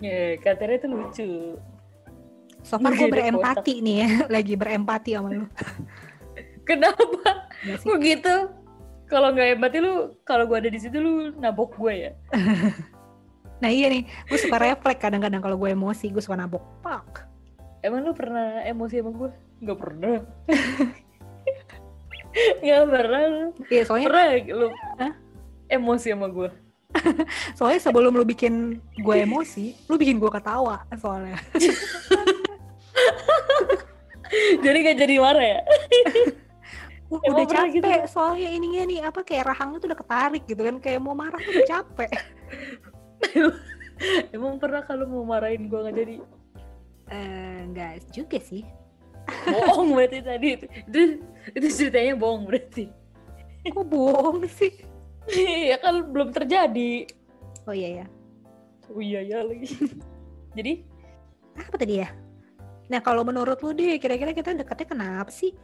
Ya 0.00 0.38
katanya 0.40 0.74
itu 0.80 0.86
lucu. 0.88 1.30
So 2.64 2.80
far 2.80 2.96
gue 2.96 3.08
berempati 3.12 3.84
nih 3.84 3.96
ya 4.00 4.08
lagi 4.40 4.56
berempati 4.56 5.12
sama 5.12 5.28
lu 5.36 5.46
kenapa? 6.64 7.48
Gue 7.64 7.96
gitu? 8.02 8.50
Kalau 9.08 9.30
nggak 9.30 9.60
empati 9.60 9.78
lu 9.84 10.16
kalau 10.24 10.48
gue 10.48 10.56
ada 10.58 10.70
di 10.72 10.80
situ 10.80 10.96
lu 10.96 11.32
nabok 11.38 11.76
gue 11.78 11.94
ya? 12.08 12.12
Nah 13.62 13.70
iya 13.70 13.86
nih 13.88 14.04
gue 14.04 14.36
suka 14.36 14.60
refleks 14.60 15.00
kadang-kadang 15.00 15.40
kalau 15.40 15.56
gue 15.56 15.72
emosi 15.72 16.12
gue 16.12 16.20
suka 16.20 16.36
nabok. 16.36 16.60
Pak 16.84 17.24
emang 17.80 18.04
lu 18.04 18.12
pernah 18.12 18.60
emosi 18.66 19.00
sama 19.00 19.10
gue 19.14 19.30
nggak 19.64 19.78
pernah. 19.78 20.16
Nggak 22.34 22.84
pernah 22.90 23.20
lu. 23.30 23.44
Iya 23.70 23.82
soalnya 23.86 24.10
pernah 24.10 24.26
lu 24.58 24.68
Hah? 24.98 25.12
emosi 25.70 26.08
sama 26.10 26.26
gue 26.28 26.50
soalnya 27.58 27.80
sebelum 27.82 28.14
lu 28.14 28.26
bikin 28.26 28.82
gue 28.98 29.16
emosi 29.22 29.74
lu 29.86 29.94
bikin 29.98 30.18
gue 30.18 30.28
ketawa 30.28 30.82
soalnya. 30.98 31.38
Jadi 34.34 34.78
gak 34.82 34.98
jadi 34.98 35.14
marah 35.22 35.46
ya 35.46 35.60
uh, 37.20 37.32
udah 37.34 37.46
capek 37.46 37.70
gitu? 37.78 37.88
soalnya 38.10 38.48
ininya 38.50 38.82
nih 38.88 38.98
apa 39.06 39.20
kayak 39.22 39.44
rahangnya 39.52 39.78
tuh 39.82 39.88
udah 39.92 40.00
ketarik 40.00 40.42
gitu 40.48 40.62
kan 40.64 40.76
kayak 40.80 41.00
mau 41.02 41.14
marah 41.14 41.38
tuh 41.38 41.52
udah 41.52 41.68
capek. 41.68 42.10
Emang 44.34 44.58
pernah 44.58 44.82
kalau 44.82 45.06
mau 45.06 45.22
marahin 45.22 45.70
gue 45.70 45.78
nggak 45.78 45.96
jadi? 45.96 46.16
Enggak 47.62 47.92
uh, 48.02 48.10
juga 48.10 48.38
sih. 48.42 48.64
Bohong 49.48 49.96
berarti 49.96 50.18
tadi 50.20 50.48
itu, 50.60 50.66
itu 50.68 51.00
itu 51.56 51.66
ceritanya 51.72 52.12
bohong 52.18 52.44
berarti. 52.44 52.90
Kok 53.64 53.86
bohong 53.88 54.44
sih? 54.50 54.72
Ya 55.70 55.80
kan 55.80 56.04
belum 56.12 56.36
terjadi. 56.36 57.08
Oh 57.64 57.72
iya 57.72 58.04
ya 58.04 58.06
oh 58.90 59.00
iya 59.00 59.20
ya 59.24 59.38
lagi. 59.44 59.68
Jadi? 60.58 60.72
Apa 61.56 61.76
tadi 61.78 62.02
ya? 62.02 62.08
Nah 62.90 63.00
kalau 63.00 63.24
menurut 63.24 63.56
lu 63.64 63.72
deh 63.72 63.96
kira-kira 63.96 64.34
kita 64.36 64.52
deketnya 64.52 64.86
kenapa 64.90 65.30
sih 65.32 65.54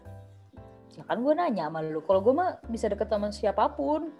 ya 0.97 1.02
kan 1.06 1.18
gue 1.23 1.35
nanya 1.35 1.70
sama 1.70 1.80
lu 1.85 2.00
kalau 2.02 2.20
gue 2.23 2.35
mah 2.35 2.59
bisa 2.66 2.90
deket 2.90 3.09
sama 3.11 3.30
siapa 3.30 3.70
pun. 3.75 4.11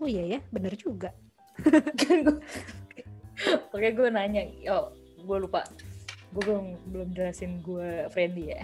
Oh 0.00 0.08
iya 0.08 0.38
ya 0.38 0.40
bener 0.50 0.74
juga. 0.76 1.12
Oke 3.74 3.88
gue 3.92 4.08
nanya 4.08 4.48
oh 4.72 4.92
gue 5.20 5.36
lupa. 5.40 5.64
Gue 6.34 6.42
belum 6.42 6.66
belum 6.90 7.08
jelasin 7.14 7.60
gue 7.60 8.08
friendly 8.10 8.56
ya. 8.56 8.62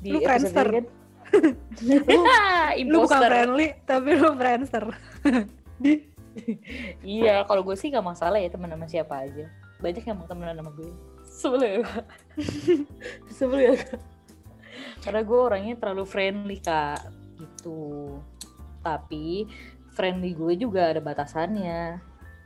Di 0.00 0.10
lu 0.12 0.18
friendster. 0.24 0.66
kan? 0.68 0.86
lu, 1.88 1.96
lu 2.92 2.96
bukan 3.04 3.20
friendly 3.20 3.68
tapi 3.84 4.10
lu 4.16 4.30
friendster. 4.36 4.84
Iya 7.06 7.46
kalau 7.46 7.62
gue 7.62 7.78
sih 7.78 7.94
gak 7.94 8.02
masalah 8.02 8.42
ya 8.42 8.50
teman 8.50 8.66
sama 8.66 8.90
siapa 8.90 9.22
aja. 9.22 9.46
Banyak 9.78 10.02
yang 10.02 10.18
mau 10.18 10.26
temenan 10.26 10.58
sama 10.58 10.74
gue 10.74 10.90
sebel 11.34 11.62
ya 11.66 11.78
sebel 13.34 13.60
ya 13.60 13.74
karena 15.02 15.20
gue 15.22 15.38
orangnya 15.38 15.74
terlalu 15.76 16.04
friendly 16.06 16.58
kak. 16.62 17.00
Gitu. 17.38 18.18
Tapi 18.80 19.48
friendly 19.94 20.32
gue 20.32 20.54
juga 20.58 20.90
ada 20.94 21.00
batasannya. 21.02 21.98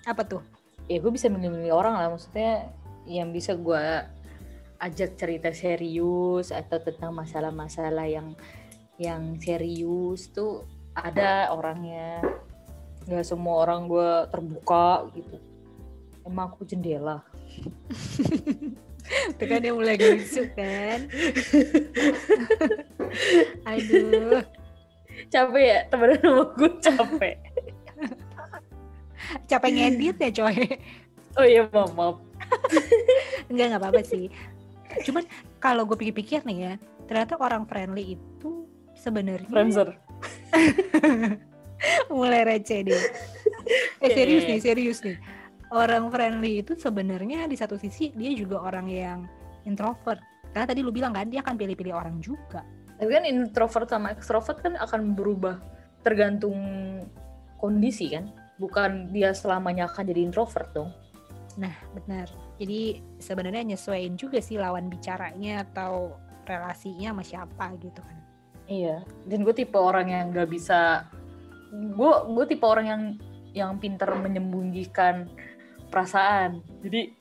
Apa 0.04 0.22
tuh? 0.24 0.42
Ya 0.88 0.98
gue 0.98 1.12
bisa 1.12 1.28
milih-milih 1.28 1.72
orang 1.74 2.00
lah. 2.00 2.08
Maksudnya 2.12 2.72
yang 3.08 3.32
bisa 3.32 3.56
gue 3.56 3.84
ajak 4.78 5.18
cerita 5.18 5.50
serius 5.50 6.54
atau 6.54 6.78
tentang 6.78 7.10
masalah-masalah 7.10 8.06
yang 8.06 8.32
yang 8.98 9.36
serius 9.38 10.30
tuh 10.30 10.64
ada 10.96 11.52
orangnya. 11.54 12.22
Nggak 13.08 13.26
semua 13.26 13.64
orang 13.66 13.88
gue 13.88 14.10
terbuka 14.32 15.08
gitu. 15.16 15.36
Emang 16.28 16.52
aku 16.52 16.68
jendela 16.68 17.24
itu 19.08 19.44
kan 19.48 19.58
dia 19.64 19.72
mulai 19.72 19.96
lucu 19.96 20.42
kan. 20.52 21.00
Aduh. 23.72 24.44
Capek 25.28 25.64
ya 25.64 25.78
temenan 25.90 26.20
sama 26.22 26.44
gue 26.54 26.70
capek. 26.80 27.36
Capek 29.50 29.70
ngedit 29.74 30.16
ya 30.20 30.30
coy. 30.32 30.58
Oh 31.36 31.46
iya 31.46 31.62
maaf 31.72 31.92
maaf. 31.96 32.16
Enggak 33.50 33.66
nggak 33.74 33.82
apa-apa 33.82 34.02
sih. 34.04 34.32
Cuman 35.04 35.24
kalau 35.60 35.84
gue 35.84 35.96
pikir-pikir 35.98 36.44
nih 36.48 36.58
ya 36.58 36.72
ternyata 37.08 37.40
orang 37.40 37.64
friendly 37.64 38.16
itu 38.16 38.68
sebenarnya 38.96 39.48
Friendster. 39.48 39.88
Mulai 42.12 42.42
receh 42.44 42.84
deh. 42.84 43.04
Eh 44.00 44.10
serius 44.12 44.44
nih 44.48 44.60
serius 44.60 45.00
nih 45.04 45.16
orang 45.72 46.08
friendly 46.08 46.64
itu 46.64 46.76
sebenarnya 46.76 47.44
di 47.48 47.56
satu 47.56 47.76
sisi 47.76 48.12
dia 48.16 48.32
juga 48.32 48.64
orang 48.64 48.86
yang 48.88 49.18
introvert. 49.68 50.20
Karena 50.52 50.66
tadi 50.68 50.80
lu 50.80 50.88
bilang 50.88 51.12
kan 51.12 51.28
dia 51.28 51.44
akan 51.44 51.60
pilih-pilih 51.60 51.92
orang 51.92 52.16
juga. 52.24 52.64
Tapi 52.98 53.10
kan 53.12 53.24
introvert 53.28 53.86
sama 53.86 54.10
extrovert 54.10 54.58
kan 54.64 54.74
akan 54.74 55.14
berubah 55.14 55.60
tergantung 56.02 56.56
kondisi 57.60 58.10
kan. 58.10 58.32
Bukan 58.58 59.14
dia 59.14 59.30
selamanya 59.36 59.86
akan 59.86 60.02
jadi 60.08 60.20
introvert 60.24 60.72
dong. 60.74 60.90
Nah 61.60 61.74
benar. 61.94 62.26
Jadi 62.58 62.98
sebenarnya 63.22 63.76
nyesuaiin 63.76 64.18
juga 64.18 64.42
sih 64.42 64.58
lawan 64.58 64.90
bicaranya 64.90 65.62
atau 65.68 66.16
relasinya 66.48 67.12
sama 67.14 67.22
siapa 67.22 67.66
gitu 67.78 68.00
kan. 68.02 68.18
Iya. 68.66 69.04
Dan 69.28 69.44
gue 69.44 69.54
tipe 69.54 69.76
orang 69.76 70.10
yang 70.10 70.24
gak 70.32 70.48
bisa 70.48 71.06
gue 71.68 72.12
gue 72.32 72.44
tipe 72.48 72.64
orang 72.64 72.86
yang 72.88 73.02
yang 73.52 73.72
pintar 73.76 74.08
menyembunyikan 74.16 75.28
perasaan. 75.88 76.60
Jadi 76.84 77.16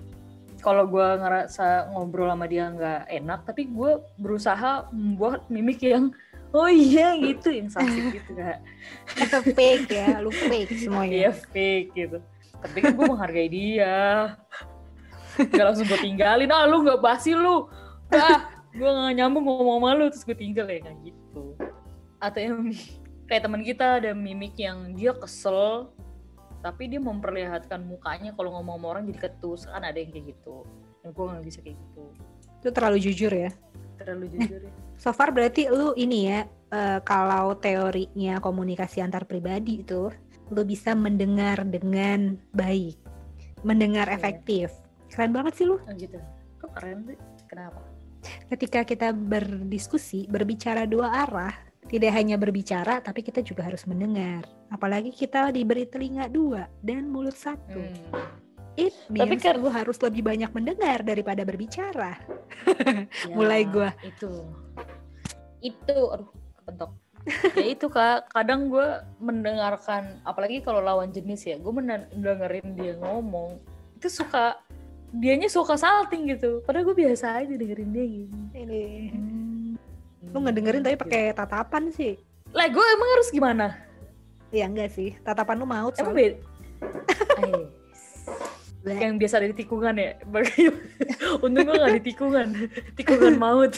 kalau 0.61 0.89
gue 0.89 1.07
ngerasa 1.21 1.93
ngobrol 1.93 2.33
sama 2.33 2.45
dia 2.49 2.67
nggak 2.73 3.01
enak 3.13 3.39
tapi 3.45 3.69
gue 3.69 4.01
berusaha 4.17 4.89
membuat 4.89 5.45
mimik 5.53 5.79
yang 5.85 6.09
oh 6.51 6.69
iya 6.69 7.13
gitu 7.19 7.53
yang 7.53 7.69
sakit 7.69 8.03
gitu 8.19 8.31
kak. 8.35 8.59
Fake 9.57 9.89
ya 9.91 10.19
lu 10.19 10.31
fake 10.33 10.75
semuanya. 10.79 11.29
Iya 11.29 11.31
fake 11.33 11.89
gitu. 11.93 12.17
Tapi 12.57 12.77
kan 12.81 12.91
gue 12.97 13.05
menghargai 13.05 13.49
dia. 13.51 14.35
Gak 15.37 15.65
langsung 15.69 15.85
gue 15.85 15.99
tinggalin 16.01 16.49
ah 16.49 16.65
lu 16.65 16.81
gak 16.81 16.99
basi 16.99 17.37
lu. 17.37 17.69
Ah 18.09 18.49
gue 18.73 18.89
gak 18.89 19.13
nyambung 19.13 19.45
ngomong 19.45 19.77
sama 19.81 19.89
lu 19.93 20.05
terus 20.09 20.25
gue 20.25 20.37
tinggal 20.37 20.65
ya 20.65 20.81
kayak 20.81 20.99
gitu. 21.05 21.43
Atau 22.17 22.39
yang 22.41 22.57
kayak 23.29 23.41
teman 23.45 23.61
kita 23.61 24.01
ada 24.01 24.11
mimik 24.17 24.57
yang 24.57 24.95
dia 24.97 25.13
kesel 25.13 25.93
tapi 26.61 26.89
dia 26.89 27.01
memperlihatkan 27.01 27.85
mukanya 27.85 28.33
kalau 28.33 28.57
ngomong 28.57 28.77
sama 28.81 28.87
orang 28.97 29.03
jadi 29.09 29.29
ketus. 29.29 29.69
Kan 29.69 29.83
ada 29.85 29.97
yang 29.97 30.11
kayak 30.11 30.25
gitu. 30.33 30.65
Yang 31.05 31.11
gue 31.13 31.25
gak 31.29 31.45
bisa 31.45 31.59
kayak 31.61 31.77
gitu. 31.77 32.03
Itu 32.57 32.69
terlalu 32.73 32.97
jujur 33.01 33.31
ya? 33.31 33.51
Terlalu 33.97 34.25
jujur 34.37 34.59
ya. 34.65 34.73
So 34.97 35.13
far 35.13 35.29
berarti 35.29 35.69
lu 35.69 35.93
ini 35.93 36.19
ya 36.33 36.49
uh, 36.73 36.99
kalau 37.05 37.53
teorinya 37.61 38.41
komunikasi 38.41 39.05
antar 39.05 39.29
pribadi 39.29 39.85
itu 39.85 40.09
lu 40.49 40.61
bisa 40.65 40.97
mendengar 40.97 41.61
dengan 41.67 42.39
baik. 42.55 42.97
Mendengar 43.61 44.09
yeah. 44.09 44.17
efektif. 44.17 44.73
Keren 45.13 45.31
banget 45.35 45.53
sih 45.59 45.65
lu. 45.69 45.77
Oh, 45.77 45.93
gitu. 45.93 46.17
Kok 46.57 46.71
keren 46.73 47.05
sih? 47.05 47.17
Kenapa? 47.45 47.79
Ketika 48.49 48.81
kita 48.83 49.13
berdiskusi 49.13 50.27
berbicara 50.27 50.89
dua 50.89 51.13
arah 51.13 51.66
tidak 51.87 52.11
hanya 52.13 52.35
berbicara 52.35 52.99
tapi 52.99 53.23
kita 53.23 53.39
juga 53.39 53.63
harus 53.67 53.87
mendengar. 53.87 54.43
Apalagi 54.67 55.15
kita 55.15 55.49
diberi 55.55 55.87
telinga 55.87 56.27
dua 56.27 56.67
dan 56.83 57.07
mulut 57.07 57.35
satu. 57.35 57.79
Hmm. 57.79 58.45
It 58.77 58.93
means 59.09 59.25
tapi 59.25 59.35
kan 59.41 59.57
lu 59.57 59.73
harus 59.73 59.97
lebih 60.03 60.21
banyak 60.21 60.51
mendengar 60.53 61.01
daripada 61.01 61.41
berbicara. 61.47 62.19
Ya, 63.27 63.35
mulai 63.35 63.63
gue 63.63 63.89
itu. 64.03 64.43
Itu 65.63 65.97
aduh 66.11 66.29
kepentok. 66.59 66.91
Ya 67.55 67.67
itu 67.71 67.87
kak. 67.87 68.31
Kadang 68.31 68.67
gue 68.67 68.87
mendengarkan 69.23 70.19
apalagi 70.27 70.59
kalau 70.63 70.83
lawan 70.83 71.11
jenis 71.15 71.47
ya 71.47 71.55
gue 71.55 71.73
mendengarin 71.73 72.75
dia 72.75 72.99
ngomong 72.99 73.59
itu 73.97 74.07
suka 74.11 74.59
dianya 75.15 75.47
suka 75.47 75.79
salting 75.79 76.27
gitu. 76.35 76.59
Padahal 76.67 76.91
gue 76.91 77.07
biasa 77.07 77.43
aja 77.43 77.53
dengerin 77.55 77.91
dia 77.95 78.05
gitu. 78.05 78.35
Ini. 78.53 78.83
hmm. 79.15 79.36
Lu 80.33 80.37
ngedengerin 80.43 80.83
tapi 80.83 80.97
pakai 80.99 81.35
tatapan 81.35 81.91
sih. 81.91 82.19
Lah 82.51 82.67
gue 82.67 82.85
emang 82.95 83.09
harus 83.19 83.29
gimana? 83.31 83.65
Ya 84.51 84.67
enggak 84.67 84.95
sih. 84.95 85.15
Tatapan 85.23 85.59
lu 85.59 85.67
maut 85.67 85.93
emang 85.99 86.15
beda 86.15 86.39
yang 88.87 89.19
biasa 89.19 89.43
ada 89.43 89.47
di 89.51 89.57
tikungan 89.57 89.95
ya? 89.99 90.15
Bagaimana? 90.23 90.87
Untung 91.43 91.65
gue 91.67 91.75
gak 91.75 91.95
di 91.99 92.03
tikungan. 92.07 92.47
Tikungan 92.95 93.35
maut. 93.35 93.73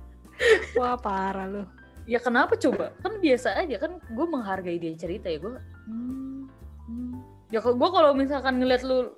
Wah 0.78 0.96
parah 0.96 1.44
lu. 1.44 1.62
Ya 2.08 2.16
kenapa 2.16 2.56
coba? 2.56 2.96
Kan 3.04 3.20
biasa 3.20 3.60
aja. 3.60 3.76
Kan 3.76 4.00
gue 4.00 4.26
menghargai 4.26 4.80
dia 4.80 4.96
cerita 4.96 5.28
ya. 5.28 5.36
Gue 5.36 5.60
hmm, 5.60 6.48
hmm. 6.88 7.14
ya 7.52 7.60
gue 7.60 7.90
kalau 7.92 8.16
misalkan 8.16 8.56
ngeliat 8.62 8.82
lu 8.86 9.12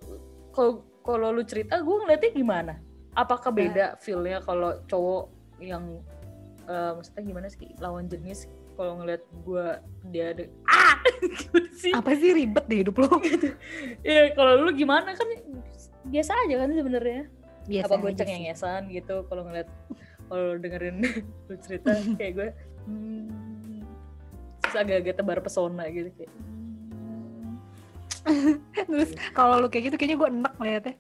kalau 0.51 0.83
kalau 1.07 1.31
lu 1.31 1.43
cerita 1.47 1.79
gue 1.79 1.97
ngeliatnya 2.03 2.31
gimana? 2.35 2.75
Apakah 3.13 3.53
beda 3.53 4.01
feelnya 4.01 4.41
kalau 4.43 4.81
cowok 4.89 5.29
yang 5.61 6.01
uh, 6.73 6.91
maksudnya 6.97 7.23
gimana 7.23 7.47
sih? 7.53 7.69
Lawan 7.79 8.09
jenis 8.09 8.49
kalau 8.75 9.05
ngeliat 9.05 9.23
gue 9.45 9.67
dia 10.09 10.33
ada 10.33 10.45
ah! 10.67 10.97
Sih? 11.83 11.93
Apa 11.93 12.17
sih 12.17 12.33
ribet 12.33 12.65
deh 12.67 12.87
hidup 12.87 12.97
lo? 13.05 13.11
Iya 14.09 14.33
kalau 14.33 14.65
lu 14.65 14.71
gimana? 14.73 15.13
Kan 15.13 15.29
biasa 16.09 16.33
aja 16.49 16.55
kan 16.65 16.71
sebenarnya. 16.73 17.29
Biasa 17.69 17.93
apa 17.93 17.95
gue 18.01 18.13
cengengesan 18.17 18.83
gitu 18.91 19.27
kalau 19.29 19.47
ngeliat 19.47 19.69
kalau 20.27 20.57
dengerin 20.59 21.05
lu 21.51 21.55
cerita 21.61 21.93
kayak 22.17 22.33
gue 22.35 22.49
hmm, 22.89 23.85
terus 24.65 24.77
agak-agak 24.79 25.15
tebar 25.21 25.39
pesona 25.45 25.85
gitu 25.93 26.11
kayak. 26.17 26.33
Terus 28.87 29.11
kalau 29.37 29.63
lu 29.63 29.69
kayak 29.69 29.93
gitu 29.93 29.97
kayaknya 29.99 30.17
gue 30.19 30.29
enak 30.31 30.55
ngeliatnya. 30.59 30.95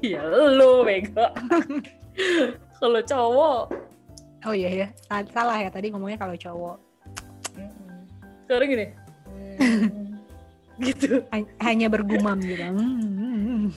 Ya 0.00 0.24
lu 0.24 0.88
bego. 0.88 1.28
Kalau 2.80 3.00
cowok 3.04 3.62
oh 4.46 4.54
iya 4.54 4.70
ya 4.86 4.88
salah 5.32 5.58
ya 5.58 5.70
tadi 5.72 5.90
ngomongnya 5.90 6.18
kalau 6.20 6.36
cowok. 6.38 6.76
Sekarang 8.46 8.68
gini. 8.70 8.86
Hmm, 9.28 10.16
gitu. 10.86 11.24
Hanya 11.60 11.86
bergumam 11.90 12.38
gitu. 12.40 12.62
Hmm. 12.62 13.72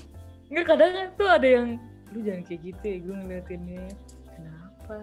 nggak 0.51 0.65
kadang 0.67 0.91
kan 0.91 1.07
tuh 1.15 1.29
ada 1.31 1.47
yang 1.47 1.67
lu 2.11 2.19
jangan 2.27 2.43
kayak 2.43 2.61
gitu 2.67 2.83
ya 2.83 2.97
gue 2.99 3.15
ngeliatinnya. 3.23 3.85
Kenapa? 4.35 4.95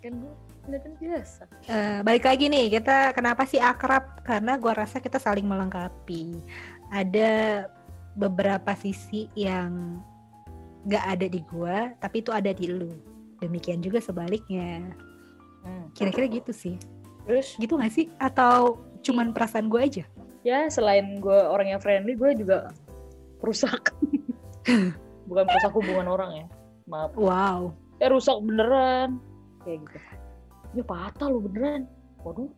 Kan 0.00 0.12
gue 0.24 0.34
ngeliatin 0.64 0.94
biasa. 0.96 1.42
Uh, 1.68 1.98
balik 2.00 2.24
lagi 2.24 2.44
nih 2.48 2.66
kita 2.80 3.12
kenapa 3.12 3.44
sih 3.44 3.60
akrab? 3.60 4.24
Karena 4.24 4.56
gue 4.56 4.72
rasa 4.72 5.00
kita 5.00 5.20
saling 5.20 5.44
melengkapi. 5.44 6.40
Ada 6.90 7.64
beberapa 8.16 8.72
sisi 8.74 9.28
yang 9.36 10.00
nggak 10.80 11.04
ada 11.04 11.26
di 11.28 11.40
gue 11.44 11.76
tapi 12.00 12.24
itu 12.24 12.32
ada 12.32 12.50
di 12.56 12.66
lu 12.72 13.09
demikian 13.40 13.80
juga 13.80 13.98
sebaliknya. 13.98 14.94
Hmm. 15.60 15.92
kira-kira 15.92 16.40
gitu 16.40 16.52
sih. 16.56 16.76
Terus? 17.28 17.52
Gitu 17.60 17.76
gak 17.76 17.92
sih? 17.92 18.08
Atau 18.16 18.80
cuman 19.04 19.36
perasaan 19.36 19.68
gue 19.68 19.80
aja? 19.80 20.04
Ya 20.40 20.64
selain 20.72 21.20
gue 21.20 21.36
orang 21.36 21.76
yang 21.76 21.80
friendly 21.84 22.16
gue 22.16 22.32
juga 22.32 22.72
rusak. 23.44 23.92
Bukan 25.28 25.44
rusak 25.44 25.72
hubungan 25.76 26.08
orang 26.08 26.30
ya. 26.32 26.46
Maaf. 26.88 27.12
Wow. 27.12 27.76
Eh 28.00 28.08
rusak 28.08 28.40
beneran. 28.40 29.20
Kayak 29.60 29.84
gitu. 29.84 29.98
Ini 30.72 30.82
patah 30.88 31.28
lo 31.28 31.44
beneran. 31.44 31.84
Waduh. 32.24 32.48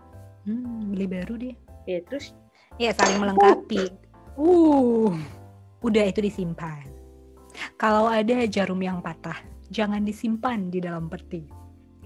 Hmm, 0.47 0.95
beli 0.95 1.07
baru 1.07 1.35
deh 1.39 1.55
ya 1.87 1.99
terus? 2.07 2.35
Ya 2.79 2.95
saling 2.95 3.19
melengkapi. 3.19 3.91
Uh 4.39 5.15
udah 5.83 6.05
itu 6.07 6.23
disimpan. 6.23 6.87
Kalau 7.77 8.09
ada 8.09 8.47
jarum 8.47 8.79
yang 8.81 9.03
patah 9.03 9.37
jangan 9.73 10.05
disimpan 10.05 10.69
di 10.69 10.85
dalam 10.85 11.09
peti. 11.09 11.49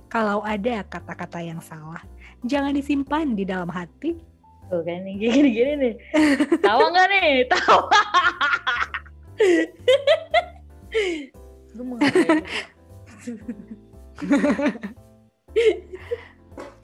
Kalau 0.07 0.47
ada 0.47 0.87
kata-kata 0.87 1.43
yang 1.43 1.59
salah, 1.59 1.99
jangan 2.47 2.71
disimpan 2.71 3.35
di 3.35 3.43
dalam 3.43 3.67
hati. 3.67 4.15
Tuh 4.71 4.87
kan 4.87 5.03
gini-gini 5.03 5.75
nih. 5.75 5.95
Tawa 6.63 6.87
nggak 6.95 7.07
nih? 7.11 7.43
Tawa. 7.53 7.91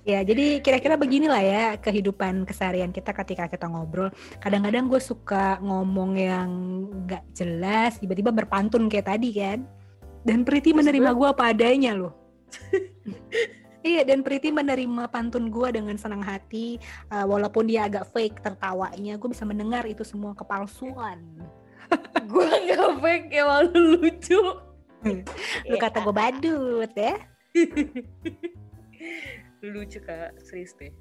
ya 0.02 0.18
jadi 0.26 0.58
kira-kira 0.58 0.98
beginilah 0.98 1.38
ya 1.38 1.78
kehidupan 1.78 2.42
keseharian 2.42 2.90
kita 2.90 3.14
ketika 3.14 3.46
kita 3.46 3.70
ngobrol 3.70 4.10
kadang-kadang 4.42 4.90
gue 4.90 4.98
suka 4.98 5.62
ngomong 5.62 6.18
yang 6.18 6.50
nggak 7.06 7.22
jelas 7.30 8.02
tiba-tiba 8.02 8.34
berpantun 8.34 8.90
kayak 8.90 9.14
tadi 9.14 9.30
kan 9.30 9.62
dan 10.22 10.46
Priti 10.46 10.70
menerima 10.70 11.10
gue 11.14 11.28
apa 11.28 11.50
adanya 11.50 11.92
loh. 11.98 12.14
Iya 13.82 14.06
dan 14.06 14.22
Priti 14.22 14.54
menerima 14.54 15.10
pantun 15.10 15.50
gue 15.50 15.68
dengan 15.74 15.98
senang 15.98 16.22
hati 16.22 16.78
uh, 17.10 17.26
walaupun 17.26 17.66
dia 17.66 17.90
agak 17.90 18.14
fake 18.14 18.38
tertawanya 18.38 19.18
gue 19.18 19.28
bisa 19.34 19.42
mendengar 19.42 19.82
itu 19.90 20.06
semua 20.06 20.38
kepalsuan. 20.38 21.18
gue 22.30 22.46
nggak 22.46 23.02
fake 23.02 23.28
ya 23.34 23.42
malu 23.42 23.98
lucu. 23.98 24.38
Lu 25.70 25.76
kata 25.82 25.98
gue 25.98 26.14
badut 26.14 26.92
ya. 26.94 27.18
lucu 29.66 29.98
kak 29.98 30.38
serius 30.38 30.78
deh. 30.78 30.94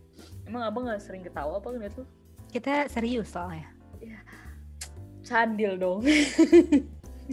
Emang 0.49 0.65
abang 0.65 0.89
nggak 0.89 1.05
sering 1.05 1.21
ketawa 1.21 1.62
apa 1.62 1.69
ngeliat 1.69 1.93
tuh? 1.93 2.10
Kita 2.49 2.89
serius 2.89 3.29
soalnya. 3.29 3.69
Ya. 4.01 4.25
Candil 5.21 5.77
dong. 5.77 6.01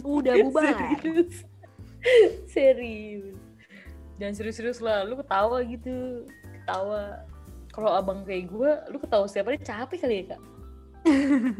Udah 0.05 0.37
bubar. 0.45 0.77
Serius. 1.01 1.48
serius. 2.53 3.35
Dan 4.19 4.35
serius-serius 4.35 4.83
lah 4.83 5.07
lu 5.07 5.15
ketawa 5.19 5.63
gitu. 5.63 6.27
Ketawa. 6.61 7.23
Kalau 7.69 7.91
abang 7.95 8.27
kayak 8.27 8.51
gue 8.51 8.71
lu 8.91 8.97
ketawa 8.99 9.25
setiap 9.29 9.53
hari 9.53 9.59
capek 9.61 9.99
kali 10.03 10.15
ya 10.19 10.35
kak? 10.35 10.41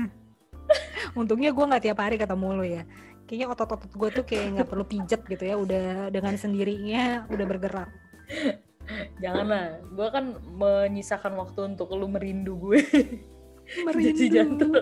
Untungnya 1.19 1.55
gue 1.55 1.65
nggak 1.69 1.83
tiap 1.85 1.99
hari 2.01 2.19
ketemu 2.19 2.47
lu 2.55 2.65
ya. 2.65 2.83
Kayaknya 3.29 3.47
otot-otot 3.53 3.91
gue 3.93 4.09
tuh 4.09 4.25
kayak 4.25 4.45
nggak 4.57 4.69
perlu 4.73 4.85
pijet 4.89 5.21
gitu 5.29 5.43
ya 5.45 5.55
udah 5.55 6.09
dengan 6.09 6.33
sendirinya 6.35 7.29
udah 7.29 7.45
bergerak. 7.45 7.89
Janganlah. 9.21 9.79
Gue 9.93 10.07
kan 10.09 10.25
menyisakan 10.57 11.37
waktu 11.37 11.77
untuk 11.77 11.93
lu 11.93 12.09
merindu 12.09 12.57
gue. 12.57 12.81
Merindu. 13.85 14.17
jadi 14.17 14.25
jangan 14.33 14.81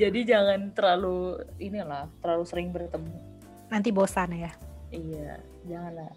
jadi 0.00 0.20
jangan 0.24 0.60
terlalu 0.72 1.44
inilah 1.60 2.08
terlalu 2.24 2.44
sering 2.48 2.72
bertemu 2.72 3.29
nanti 3.70 3.88
bosan 3.94 4.34
ya. 4.34 4.52
Iya, 4.90 5.38
janganlah. 5.64 6.10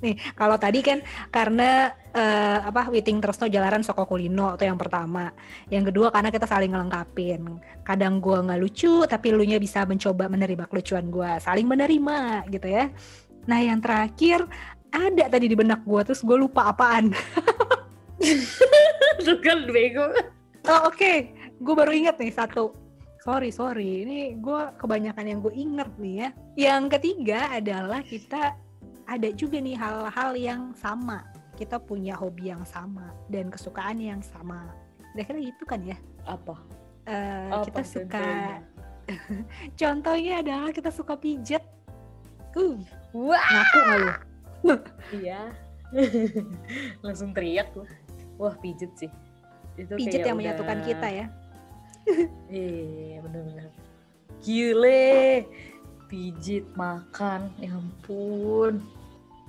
Nih, 0.00 0.16
kalau 0.32 0.56
tadi 0.56 0.80
kan 0.80 1.04
karena 1.28 1.92
uh, 2.16 2.72
apa 2.72 2.88
Witing 2.88 3.20
Tresno 3.20 3.52
Jalaran 3.52 3.84
Soko 3.84 4.08
Kulino 4.08 4.56
itu 4.56 4.64
yang 4.64 4.80
pertama. 4.80 5.28
Yang 5.68 5.92
kedua 5.92 6.08
karena 6.08 6.32
kita 6.32 6.48
saling 6.48 6.72
ngelengkapin. 6.72 7.60
Kadang 7.84 8.16
gua 8.24 8.40
nggak 8.40 8.60
lucu, 8.60 9.04
tapi 9.04 9.28
lu 9.32 9.44
nya 9.44 9.60
bisa 9.60 9.84
mencoba 9.84 10.32
menerima 10.32 10.64
kelucuan 10.72 11.12
gua, 11.12 11.36
saling 11.36 11.68
menerima 11.68 12.48
gitu 12.48 12.68
ya. 12.68 12.88
Nah, 13.44 13.60
yang 13.60 13.80
terakhir 13.84 14.48
ada 14.88 15.24
tadi 15.28 15.46
di 15.52 15.56
benak 15.56 15.84
gua 15.84 16.00
terus 16.00 16.24
gue 16.24 16.36
lupa 16.36 16.72
apaan. 16.72 17.12
Lu 19.24 19.34
kan 19.40 19.68
bego. 19.68 20.12
Oh, 20.68 20.88
oke. 20.88 20.96
Okay. 20.96 21.16
Gue 21.60 21.74
baru 21.76 21.92
ingat 21.92 22.16
nih 22.16 22.32
satu 22.32 22.72
sorry 23.30 23.50
sorry. 23.54 23.90
Ini 24.02 24.18
gue 24.42 24.62
kebanyakan 24.74 25.24
yang 25.30 25.38
gue 25.38 25.54
inget 25.54 25.90
nih 26.02 26.14
ya. 26.18 26.28
Yang 26.58 26.82
ketiga 26.98 27.40
adalah 27.54 28.02
kita 28.02 28.58
ada 29.06 29.28
juga 29.38 29.62
nih 29.62 29.78
hal-hal 29.78 30.30
yang 30.34 30.62
sama. 30.74 31.22
Kita 31.54 31.78
punya 31.78 32.18
hobi 32.18 32.50
yang 32.50 32.66
sama 32.66 33.14
dan 33.30 33.46
kesukaan 33.46 34.02
yang 34.02 34.18
sama. 34.18 34.74
Kira-kira 35.14 35.38
gitu 35.46 35.62
kan 35.62 35.80
ya? 35.86 35.94
Apa? 36.26 36.58
Uh, 37.06 37.62
apa 37.62 37.64
kita 37.70 37.82
suka 37.86 38.26
contohnya? 39.80 40.42
adalah 40.42 40.70
kita 40.74 40.90
suka 40.90 41.14
pijet. 41.14 41.62
Uh. 42.58 42.82
Wah! 43.14 43.38
Ngaku 43.38 43.78
nggak 43.78 43.98
lu? 44.02 44.12
Iya. 45.22 45.40
Langsung 47.06 47.30
teriak 47.30 47.70
tuh. 47.74 47.86
Wah 48.42 48.58
pijet 48.58 48.90
sih. 48.98 49.10
Itu 49.78 49.94
pijet 49.94 50.26
yang 50.26 50.34
udah... 50.34 50.50
menyatukan 50.50 50.78
kita 50.82 51.08
ya 51.10 51.26
iya 52.50 53.18
bener-bener. 53.22 53.70
Gile 54.40 55.44
pijit 56.10 56.66
makan 56.74 57.54
ya 57.62 57.76
ampun. 57.76 58.82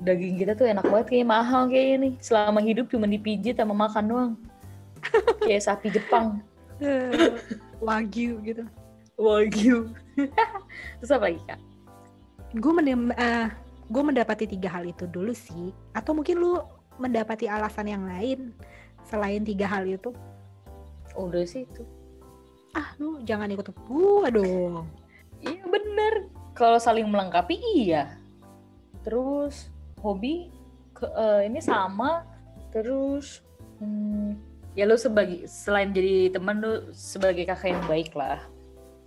Daging 0.02 0.42
kita 0.42 0.58
tuh 0.58 0.66
enak 0.66 0.86
banget 0.86 1.08
kayak 1.14 1.30
mahal 1.30 1.70
kayaknya 1.70 1.96
nih. 2.10 2.14
Selama 2.22 2.60
hidup 2.62 2.90
cuma 2.90 3.06
dipijit 3.06 3.58
sama 3.58 3.74
makan 3.74 4.06
doang. 4.10 4.34
Kayak 5.42 5.66
sapi 5.66 5.94
Jepang. 5.94 6.42
Wagyu 7.86 8.42
gitu. 8.46 8.64
Wagyu. 9.18 9.94
Terus 11.02 11.12
apa 11.14 11.30
lagi 11.30 11.42
kak? 11.46 11.60
Gue 12.58 12.74
mendem 12.74 13.14
uh, 13.14 13.48
gue 13.88 14.04
mendapati 14.04 14.46
tiga 14.50 14.74
hal 14.74 14.90
itu 14.90 15.06
dulu 15.06 15.34
sih. 15.34 15.70
Atau 15.94 16.18
mungkin 16.18 16.42
lu 16.42 16.62
mendapati 16.98 17.46
alasan 17.46 17.90
yang 17.90 18.04
lain 18.06 18.54
selain 19.06 19.46
tiga 19.46 19.70
hal 19.70 19.86
itu? 19.86 20.14
Udah 21.14 21.46
sih 21.46 21.70
itu 21.70 21.86
ah 22.74 22.88
lu 22.98 23.20
jangan 23.24 23.52
ikut 23.52 23.70
gua 23.86 24.32
dong 24.32 24.88
iya 25.42 25.64
bener 25.66 26.28
kalau 26.54 26.78
saling 26.78 27.08
melengkapi 27.08 27.58
iya 27.76 28.16
terus 29.02 29.68
hobi 30.00 30.50
ke, 30.94 31.06
uh, 31.08 31.42
ini 31.42 31.60
sama 31.60 32.24
terus 32.70 33.42
hmm, 33.82 34.38
ya 34.74 34.86
lu 34.86 34.96
sebagai 34.96 35.44
selain 35.50 35.92
jadi 35.92 36.32
teman 36.32 36.62
lu 36.62 36.94
sebagai 36.94 37.44
kakak 37.46 37.76
yang 37.76 37.84
baik 37.88 38.12
lah 38.16 38.40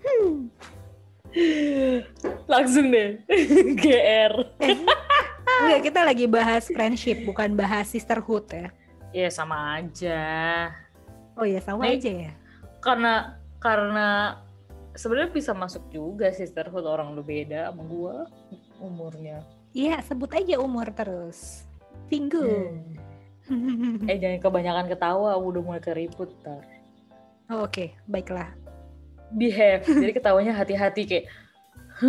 Hmm. 0.05 0.53
langsung 2.53 2.93
deh 2.93 3.17
GR 3.81 4.35
Enggak, 5.55 5.81
kita 5.81 6.01
lagi 6.05 6.27
bahas 6.29 6.69
friendship, 6.69 7.25
bukan 7.25 7.57
bahas 7.57 7.89
sisterhood 7.89 8.45
ya. 8.53 8.69
ya 9.17 9.29
sama 9.33 9.81
aja 9.81 10.21
Oh 11.35 11.49
iya, 11.49 11.59
sama 11.65 11.89
Nih. 11.89 11.97
aja 11.97 12.11
ya. 12.29 12.33
karena 12.79 13.41
karena 13.65 14.37
sebenarnya 14.93 15.33
bisa 15.33 15.57
masuk 15.57 15.89
juga 15.89 16.29
sisterhood 16.31 16.85
orang 16.85 17.17
lu 17.17 17.25
beda 17.25 17.73
sama 17.73 17.83
gua 17.89 18.17
umurnya 18.79 19.41
Iya, 19.75 19.99
sebut 20.07 20.31
aja 20.31 20.63
umur 20.63 20.87
terus. 20.95 21.67
Pingu. 22.07 22.47
Hmm. 23.45 24.07
eh 24.07 24.17
jangan 24.17 24.41
kebanyakan 24.41 24.87
ketawa 24.87 25.35
udah 25.37 25.61
mulai 25.61 25.83
keriput 25.83 26.31
tar 26.41 26.63
Oh, 27.51 27.67
Oke, 27.67 27.93
baiklah. 28.07 28.55
behave 29.35 29.83
jadi 29.85 30.15
ketawanya 30.15 30.55
hati-hati 30.55 31.03
kayak 31.05 31.27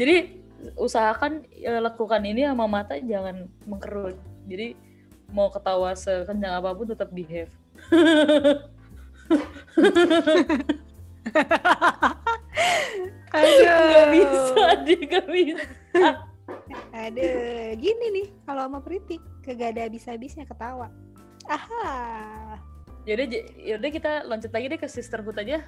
jadi 0.00 0.16
usahakan 0.78 1.44
ya, 1.52 1.76
lakukan 1.82 2.22
ini 2.24 2.48
sama 2.48 2.64
mata 2.64 2.96
jangan 2.96 3.50
mengkerut 3.68 4.16
jadi 4.48 4.72
mau 5.30 5.48
ketawa 5.52 5.92
sekencang 5.96 6.54
apa 6.60 6.70
pun 6.74 6.86
tetap 6.90 7.08
behave 7.12 7.50
Aduh. 13.34 13.62
nggak 13.64 14.06
bisa 14.12 14.64
dia 14.86 14.98
nggak 15.00 15.26
bisa 15.28 15.64
Aduh, 16.94 17.74
gini 17.76 18.06
nih 18.22 18.26
kalau 18.46 18.70
sama 18.70 18.78
Priti 18.80 19.18
kagak 19.42 19.76
ada 19.76 19.90
habis-habisnya 19.90 20.46
ketawa. 20.46 20.88
Aha. 21.50 22.56
yaudah 23.04 23.26
yaudah 23.60 23.90
kita 23.92 24.24
loncat 24.24 24.48
lagi 24.48 24.72
deh 24.72 24.80
ke 24.80 24.88
sisterhood 24.88 25.36
aja 25.36 25.60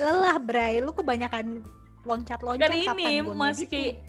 Lelah, 0.00 0.40
Bray. 0.40 0.80
Lu 0.80 0.96
kebanyakan 0.96 1.60
loncat-loncat 2.04 2.68
kan 2.68 2.96
ini 3.00 3.20
masih 3.24 3.66
kayak 3.68 4.00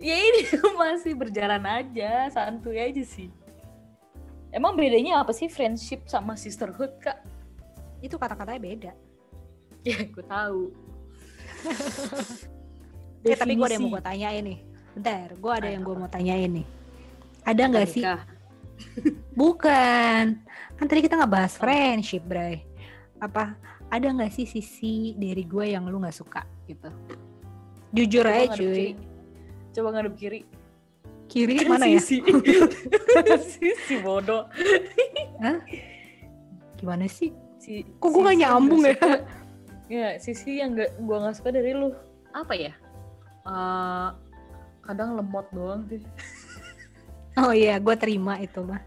ya 0.00 0.16
ini 0.18 0.42
masih 0.82 1.12
berjalan 1.14 1.62
aja 1.62 2.26
santuy 2.32 2.78
aja 2.80 3.02
sih 3.06 3.30
emang 4.50 4.74
bedanya 4.78 5.22
apa 5.22 5.32
sih 5.34 5.46
friendship 5.50 6.06
sama 6.06 6.34
sisterhood 6.38 6.94
kak? 7.02 7.18
Itu 8.02 8.16
kata-katanya 8.16 8.60
beda. 8.60 8.92
ya 9.80 9.96
aku 10.04 10.20
tahu 10.28 10.62
Eh, 13.20 13.36
tapi 13.36 13.52
gue 13.52 13.66
ada 13.68 13.76
yang 13.76 13.84
mau 13.84 14.00
gue 14.00 14.04
tanyain 14.04 14.40
nih. 14.40 14.58
Bentar, 14.96 15.28
gue 15.36 15.52
ada 15.52 15.68
yang 15.68 15.82
gue 15.84 15.92
mau 15.92 16.08
tanyain 16.08 16.48
nih. 16.48 16.66
Ada 17.44 17.62
nggak 17.68 17.88
sih? 17.92 18.00
Bukan. 19.40 20.24
Kan 20.80 20.86
tadi 20.88 21.04
kita 21.04 21.20
nggak 21.20 21.28
bahas 21.28 21.52
friendship, 21.52 22.24
Bray. 22.24 22.64
Apa 23.20 23.60
ada 23.92 24.06
nggak 24.08 24.32
sih 24.32 24.48
sisi 24.48 25.12
dari 25.20 25.44
gue 25.44 25.68
yang 25.68 25.84
lu 25.84 26.00
nggak 26.00 26.16
suka 26.16 26.48
gitu? 26.64 26.88
Jujur 27.92 28.24
Coba 28.24 28.40
aja 28.40 28.56
cuy. 28.56 28.64
kiri. 28.64 28.88
coba 29.70 29.88
ngadep 29.94 30.14
kiri 30.18 30.40
Kiri 31.30 31.62
Kan 31.62 31.78
mana 31.78 31.86
ya? 31.86 32.02
sisi. 32.02 32.18
Sisi 33.54 33.94
bodoh. 34.02 34.50
Gimana 36.74 37.06
sih? 37.06 37.30
si, 37.60 37.86
Kok 38.02 38.10
sisi 38.10 38.24
yang 38.26 38.38
nyambung 38.58 38.82
ya? 38.82 38.96
ya 39.86 40.08
sisi 40.18 40.50
yang 40.58 40.74
gak 40.74 40.90
gua 41.06 41.22
nggak 41.28 41.36
suka 41.38 41.54
dari 41.54 41.70
lu. 41.70 41.94
Apa 42.34 42.56
ya? 42.58 42.72
Eh, 43.46 44.08
kadang 44.82 45.14
lemot 45.14 45.46
doang 45.54 45.86
sih. 45.86 46.02
Oh 47.38 47.54
iya, 47.54 47.78
gue 47.78 47.94
terima 47.94 48.42
itu 48.42 48.58
mah. 48.66 48.82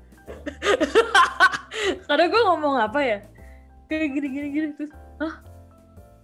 kadang 2.11 2.27
gua 2.27 2.43
ngomong 2.53 2.75
apa 2.81 2.99
ya? 2.99 3.19
Kayak 3.87 4.19
gini 4.19 4.27
gini 4.27 4.47
gini 4.51 4.67
terus 4.75 4.91
hah? 5.23 5.39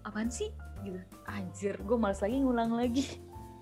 Apaan 0.04 0.28
sih? 0.28 0.52
Gitu. 0.84 1.00
Anjir 1.30 1.80
gue 1.80 1.96
males 1.96 2.20
lagi 2.20 2.44
ngulang 2.44 2.76
lagi. 2.76 3.06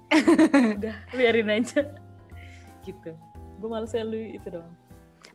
Udah 0.80 0.96
biarin 1.14 1.52
aja 1.52 2.07
gitu. 2.88 3.12
Gue 3.60 3.70
males 3.70 3.92
ya 3.92 4.08
lu 4.08 4.16
itu 4.16 4.48
doang. 4.48 4.72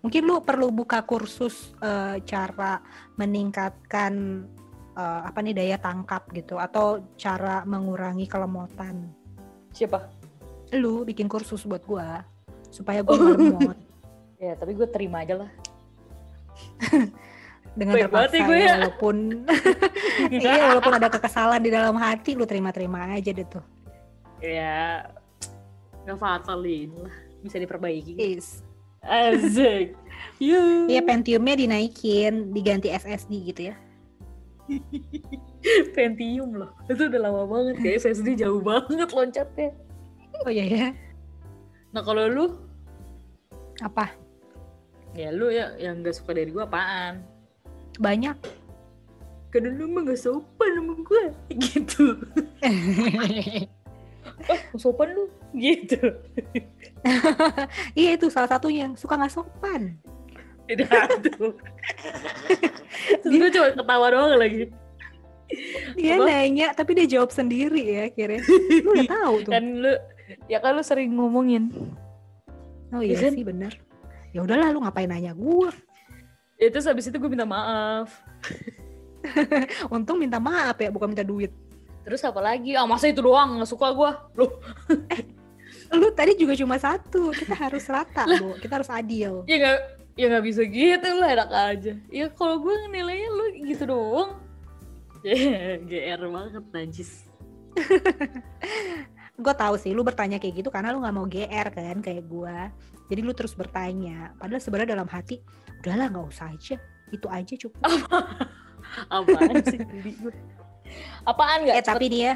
Mungkin 0.01 0.23
lu 0.25 0.41
perlu 0.41 0.73
buka 0.73 1.05
kursus 1.05 1.77
eh, 1.85 2.19
cara 2.25 2.81
meningkatkan 3.21 4.45
eh, 4.97 5.21
apa 5.29 5.39
nih 5.45 5.55
daya 5.55 5.77
tangkap 5.77 6.27
gitu 6.33 6.57
atau 6.57 7.05
cara 7.21 7.63
mengurangi 7.69 8.25
kelemotan. 8.25 9.13
siapa? 9.73 10.05
Lu 10.77 11.05
bikin 11.05 11.33
kursus 11.33 11.65
buat 11.65 11.81
gua 11.89 12.25
supaya 12.69 13.01
gua 13.01 13.17
nggak 13.17 13.41
lemot 13.41 13.79
ya 14.43 14.53
tapi 14.59 14.75
gue 14.75 14.89
terima 14.91 15.23
aja 15.23 15.47
lah. 15.47 15.51
Dengan 17.79 17.95
Baik 17.97 18.13
banget 18.13 18.31
terpaksa 18.37 18.37
ya 18.37 18.45
gue 18.45 18.59
ya, 18.59 18.61
ya. 18.61 18.73
walaupun 18.77 19.17
iya 20.35 20.53
walaupun 20.69 20.93
ada 20.93 21.09
kekesalan 21.09 21.61
di 21.65 21.71
dalam 21.73 21.97
hati 21.97 22.37
lu 22.37 22.45
terima-terima 22.45 23.17
aja 23.17 23.31
deh 23.33 23.49
tuh. 23.49 23.65
ya 24.43 25.07
nggak 26.03 26.19
fatalin 26.19 26.91
lah 26.99 27.17
bisa 27.43 27.59
diperbaiki 27.59 28.17
Is. 28.17 28.63
Asik. 29.03 29.99
Iya 30.43 31.03
Pentiumnya 31.03 31.55
dinaikin, 31.55 32.51
diganti 32.51 32.91
SSD 32.91 33.33
gitu 33.55 33.71
ya. 33.71 33.77
Pentium 35.95 36.51
loh. 36.55 36.71
Itu 36.87 37.07
udah 37.11 37.21
lama 37.21 37.43
banget 37.47 37.75
kayak 37.83 37.97
SSD 38.03 38.39
jauh 38.39 38.63
banget 38.63 39.11
loncatnya. 39.11 39.71
Oh 40.43 40.51
iya 40.51 40.65
ya. 40.67 40.87
Nah 41.95 42.03
kalau 42.03 42.27
lu, 42.27 42.45
Apa? 43.83 44.15
ya 45.13 45.29
lu 45.29 45.53
ya 45.53 45.77
yang 45.77 46.01
gak 46.01 46.17
suka 46.17 46.33
dari 46.33 46.49
gua 46.49 46.65
apaan? 46.65 47.21
Banyak. 48.01 48.37
Kadang 49.53 49.77
lu 49.77 49.85
mah 49.93 50.09
gak 50.09 50.21
sopan 50.23 50.71
sama 50.79 50.95
gua. 51.05 51.25
Gitu. 51.71 52.17
Oh, 54.49 54.59
gak 54.59 54.81
sopan 54.81 55.09
lu? 55.15 55.25
Gitu. 55.55 55.99
iya 57.99 58.11
itu 58.17 58.27
salah 58.33 58.51
satunya 58.51 58.91
suka 58.99 59.15
nggak 59.19 59.35
sopan. 59.35 59.99
Tidak 60.67 60.89
tuh. 61.37 61.53
Gue 63.27 63.49
cuma 63.51 63.69
ketawa 63.75 64.07
doang 64.11 64.39
lagi. 64.39 64.71
Dia 65.99 66.17
Apa? 66.17 66.25
nanya 66.25 66.67
tapi 66.73 66.97
dia 66.97 67.07
jawab 67.19 67.31
sendiri 67.35 67.83
ya 67.83 68.05
kira. 68.09 68.41
Lu 68.81 68.97
udah 68.97 69.11
tahu 69.21 69.35
tuh. 69.45 69.53
Kan 69.53 69.65
lu, 69.85 69.93
ya 70.49 70.59
kan 70.63 70.73
lu 70.73 70.83
sering 70.83 71.13
ngomongin. 71.13 71.69
Oh 72.93 73.05
iya 73.05 73.21
kan? 73.21 73.33
sih 73.37 73.45
bener. 73.45 73.73
Ya 74.33 74.41
udahlah 74.41 74.73
lu 74.73 74.81
ngapain 74.81 75.09
nanya 75.09 75.37
gua. 75.37 75.69
Ya 76.57 76.73
terus 76.73 76.89
habis 76.89 77.11
itu 77.11 77.17
gue 77.19 77.31
minta 77.31 77.45
maaf. 77.45 78.09
Untung 79.95 80.19
minta 80.23 80.41
maaf 80.41 80.79
ya 80.81 80.89
bukan 80.89 81.13
minta 81.13 81.27
duit. 81.27 81.53
Terus 82.03 82.21
apa 82.27 82.41
lagi? 82.43 82.75
Ah 82.75 82.87
masa 82.87 83.09
itu 83.11 83.23
doang 83.23 83.63
gak 83.63 83.71
suka 83.71 83.95
gua. 83.95 84.31
Loh, 84.35 84.59
Lu 85.93 86.09
tadi 86.17 86.35
juga 86.35 86.57
cuma 86.57 86.77
satu. 86.81 87.31
Kita 87.37 87.55
harus 87.55 87.85
rata, 87.87 88.25
Bu. 88.27 88.57
Kita 88.59 88.81
harus 88.81 88.91
adil. 88.91 89.45
ya 89.45 89.57
gak, 89.61 89.79
ya 90.17 90.25
gak 90.33 90.45
bisa 90.45 90.63
gitu 90.65 91.09
lah 91.21 91.29
enak 91.37 91.51
aja. 91.53 91.93
Ya 92.09 92.27
kalau 92.33 92.59
gue 92.65 92.75
nilainya 92.91 93.29
lu 93.29 93.45
gitu 93.69 93.85
doang. 93.87 94.41
GR 95.89 96.23
banget 96.27 96.65
najis. 96.75 97.31
Gue 99.43 99.55
tahu 99.57 99.75
sih 99.81 99.97
lu 99.97 100.05
bertanya 100.05 100.37
kayak 100.37 100.61
gitu 100.61 100.69
karena 100.69 100.93
lu 100.93 101.01
nggak 101.01 101.17
mau 101.17 101.25
GR 101.25 101.69
kan 101.73 101.99
kayak 102.05 102.25
gua. 102.29 102.69
Jadi 103.09 103.21
lu 103.25 103.33
terus 103.33 103.57
bertanya. 103.57 104.37
Padahal 104.37 104.61
sebenarnya 104.61 104.95
dalam 104.95 105.09
hati, 105.09 105.41
udahlah 105.81 106.13
nggak 106.13 106.27
usah 106.29 106.53
aja. 106.53 106.77
Itu 107.09 107.27
aja 107.33 107.55
cukup. 107.57 107.81
Apaan 109.15 109.57
sih 109.65 109.81
gue? 109.81 110.35
Apaan 111.29 111.69
gak? 111.69 111.77
eh 111.79 111.85
tapi 111.85 112.05
nih 112.11 112.21
ya, 112.27 112.35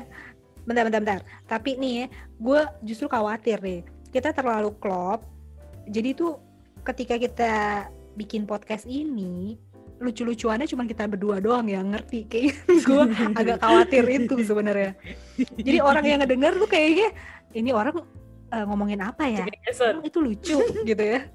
bentar 0.66 0.85
bentar 0.87 1.00
bentar. 1.02 1.20
Tapi 1.46 1.78
nih 1.78 1.92
ya, 1.92 2.06
gue 2.38 2.61
justru 2.87 3.06
khawatir 3.06 3.59
nih. 3.62 3.80
Kita 4.11 4.32
terlalu 4.32 4.74
klop. 4.78 5.26
Jadi 5.87 6.18
tuh 6.18 6.38
ketika 6.82 7.14
kita 7.18 7.52
bikin 8.16 8.48
podcast 8.48 8.87
ini, 8.88 9.59
lucu-lucuannya 10.00 10.68
cuma 10.68 10.85
kita 10.85 11.09
berdua 11.09 11.40
doang 11.40 11.66
yang 11.66 11.92
ngerti. 11.92 12.26
Kayak 12.26 12.62
gue 12.88 13.02
agak 13.37 13.59
khawatir 13.62 14.04
itu 14.09 14.35
sebenarnya. 14.44 14.92
Jadi 15.56 15.78
orang 15.80 16.04
yang 16.04 16.18
ngedenger 16.22 16.52
tuh 16.59 16.68
kayaknya 16.68 17.09
ini 17.56 17.70
orang 17.72 18.02
eh, 18.52 18.64
ngomongin 18.64 19.00
apa 19.00 19.24
ya? 19.28 19.44
Emang 19.46 20.04
itu 20.04 20.18
lucu 20.20 20.59
gitu 20.85 21.02
ya? 21.02 21.20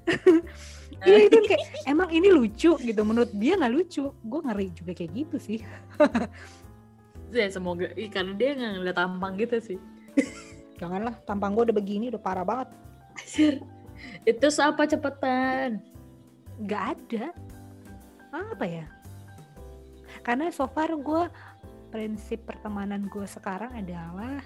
Iya 1.02 1.26
itu 1.26 1.38
kayak 1.50 1.66
emang 1.90 2.14
ini 2.14 2.30
lucu 2.30 2.78
gitu. 2.78 3.00
Menurut 3.02 3.34
dia 3.34 3.58
nggak 3.58 3.74
lucu. 3.74 4.14
Gue 4.22 4.40
ngeri 4.46 4.70
juga 4.70 4.92
kayak 4.94 5.10
gitu 5.10 5.36
sih. 5.42 5.58
Ya 7.32 7.48
semoga, 7.48 7.88
Ih, 7.96 8.12
karena 8.12 8.36
dia 8.36 8.52
gak 8.52 8.72
ngeliat 8.76 8.96
tampang 8.96 9.32
gitu 9.40 9.56
sih. 9.58 9.78
Janganlah, 10.80 11.16
tampang 11.24 11.56
gue 11.56 11.72
udah 11.72 11.76
begini 11.76 12.12
udah 12.12 12.20
parah 12.20 12.44
banget. 12.44 12.68
Anjir. 13.16 13.54
Itu 14.28 14.46
apa 14.60 14.84
cepetan? 14.84 15.92
nggak 16.60 16.84
ada 16.98 17.26
apa 18.32 18.64
ya 18.64 18.86
karena 20.22 20.52
so 20.52 20.68
far 20.68 20.92
gue 20.92 21.22
prinsip 21.90 22.44
pertemanan 22.44 23.08
gue 23.08 23.24
sekarang 23.24 23.72
adalah 23.76 24.40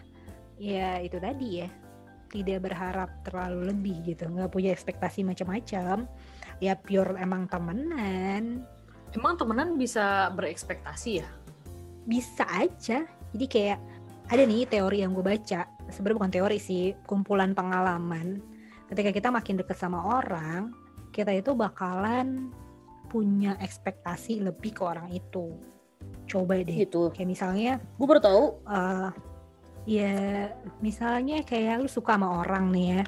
ya 0.58 0.98
itu 1.02 1.18
tadi 1.18 1.62
ya 1.62 1.68
tidak 2.30 2.66
berharap 2.66 3.10
terlalu 3.22 3.70
lebih 3.70 3.96
gitu 4.14 4.26
nggak 4.26 4.50
punya 4.50 4.74
ekspektasi 4.74 5.22
macam-macam 5.22 6.08
ya 6.58 6.74
pure 6.74 7.14
emang 7.20 7.46
temenan 7.46 8.66
emang 9.14 9.34
temenan 9.38 9.78
bisa 9.78 10.32
berekspektasi 10.34 11.22
ya 11.22 11.28
bisa 12.06 12.46
aja. 12.48 13.04
Jadi 13.34 13.46
kayak 13.50 13.78
ada 14.30 14.42
nih 14.46 14.66
teori 14.66 15.02
yang 15.02 15.12
gue 15.12 15.26
baca. 15.26 15.66
Sebenarnya 15.90 16.18
bukan 16.18 16.32
teori 16.32 16.58
sih 16.58 16.94
kumpulan 17.04 17.52
pengalaman. 17.52 18.40
Ketika 18.86 19.10
kita 19.10 19.28
makin 19.34 19.58
deket 19.58 19.78
sama 19.78 20.22
orang 20.22 20.86
kita 21.10 21.32
itu 21.32 21.56
bakalan 21.56 22.52
punya 23.08 23.56
ekspektasi 23.56 24.44
lebih 24.44 24.76
ke 24.76 24.82
orang 24.84 25.08
itu. 25.14 25.56
Coba 26.28 26.58
deh. 26.60 26.86
Gitu. 26.86 27.08
Kayak 27.14 27.28
misalnya 27.28 27.72
gue 27.80 28.06
baru 28.06 28.22
tahu. 28.22 28.44
uh, 28.66 29.10
ya 29.86 30.50
misalnya 30.82 31.46
kayak 31.46 31.86
lu 31.86 31.88
suka 31.88 32.18
sama 32.18 32.42
orang 32.44 32.68
nih 32.74 32.86
ya. 32.98 33.02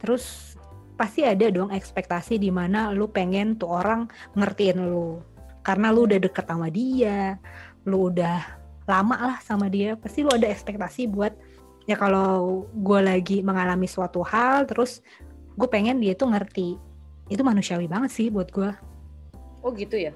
Terus 0.00 0.56
pasti 0.96 1.22
ada 1.28 1.52
dong 1.52 1.68
ekspektasi 1.68 2.40
di 2.40 2.48
mana 2.48 2.88
lu 2.90 3.06
pengen 3.12 3.60
tuh 3.60 3.70
orang 3.70 4.08
ngertiin 4.34 4.80
lu. 4.82 5.20
Karena 5.62 5.92
lu 5.94 6.08
udah 6.08 6.18
deket 6.18 6.46
sama 6.48 6.66
dia 6.72 7.38
lu 7.86 8.10
udah 8.12 8.42
lama 8.86 9.16
lah 9.34 9.38
sama 9.42 9.70
dia 9.70 9.94
pasti 9.94 10.22
lu 10.26 10.30
ada 10.30 10.46
ekspektasi 10.50 11.06
buat 11.10 11.34
ya 11.86 11.94
kalau 11.94 12.66
gue 12.74 13.00
lagi 13.02 13.40
mengalami 13.40 13.86
suatu 13.86 14.22
hal 14.26 14.66
terus 14.66 15.00
gue 15.54 15.68
pengen 15.70 16.02
dia 16.02 16.12
tuh 16.18 16.28
ngerti. 16.30 16.76
Itu 17.26 17.42
manusiawi 17.42 17.90
banget 17.90 18.10
sih 18.14 18.28
buat 18.30 18.50
gue 18.54 18.70
oh 19.66 19.74
gitu 19.74 19.98
ya? 19.98 20.14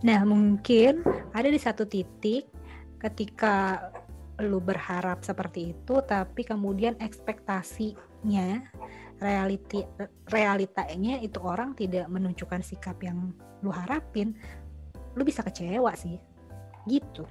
Nah, 0.00 0.24
mungkin 0.24 1.04
ada 1.36 1.46
di 1.52 1.60
satu 1.60 1.84
titik 1.84 2.48
ketika 2.96 3.86
lu 4.40 4.58
berharap 4.58 5.20
seperti 5.20 5.76
itu, 5.76 6.00
tapi 6.02 6.42
kemudian 6.42 6.96
ekspektasinya, 6.98 8.64
realiti, 9.20 9.84
realitanya 10.32 11.20
itu 11.20 11.38
orang 11.44 11.76
tidak 11.76 12.08
menunjukkan 12.08 12.64
sikap 12.64 12.98
yang 13.04 13.30
lu 13.60 13.70
harapin, 13.70 14.34
lu 15.14 15.22
bisa 15.22 15.44
kecewa 15.44 15.92
sih. 15.94 16.16
Gitu. 16.86 17.24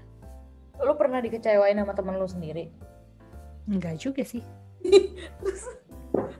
Lu 0.81 0.93
pernah 0.97 1.21
dikecewain 1.21 1.77
sama 1.77 1.93
temen 1.93 2.17
lu 2.17 2.27
sendiri? 2.27 2.71
Enggak 3.69 4.01
juga 4.01 4.23
sih. 4.25 4.41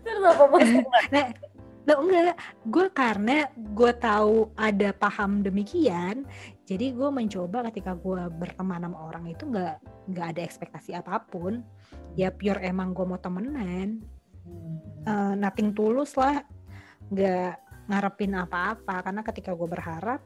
Terus 0.04 0.24
apa 0.26 0.58
nah, 1.14 1.28
Loh 1.90 2.06
enggak, 2.06 2.38
gue 2.70 2.88
karena 2.94 3.50
gue 3.58 3.92
tahu 3.98 4.54
ada 4.54 4.94
paham 4.94 5.42
demikian, 5.42 6.30
jadi 6.70 6.94
gue 6.94 7.10
mencoba 7.10 7.66
ketika 7.74 7.98
gue 7.98 8.30
berteman 8.38 8.86
sama 8.86 8.98
orang 9.10 9.26
itu 9.26 9.50
nggak 9.50 9.82
nggak 10.14 10.28
ada 10.30 10.42
ekspektasi 10.46 10.94
apa 10.94 11.26
pun, 11.26 11.66
ya 12.14 12.30
pure 12.30 12.62
emang 12.62 12.94
gue 12.94 13.02
mau 13.02 13.18
temenan, 13.18 13.98
uh, 15.10 15.34
nothing 15.34 15.74
tulus 15.74 16.14
lah, 16.14 16.46
nggak 17.10 17.58
ngarepin 17.90 18.38
apa-apa, 18.38 19.02
karena 19.02 19.22
ketika 19.26 19.58
gue 19.58 19.66
berharap, 19.66 20.22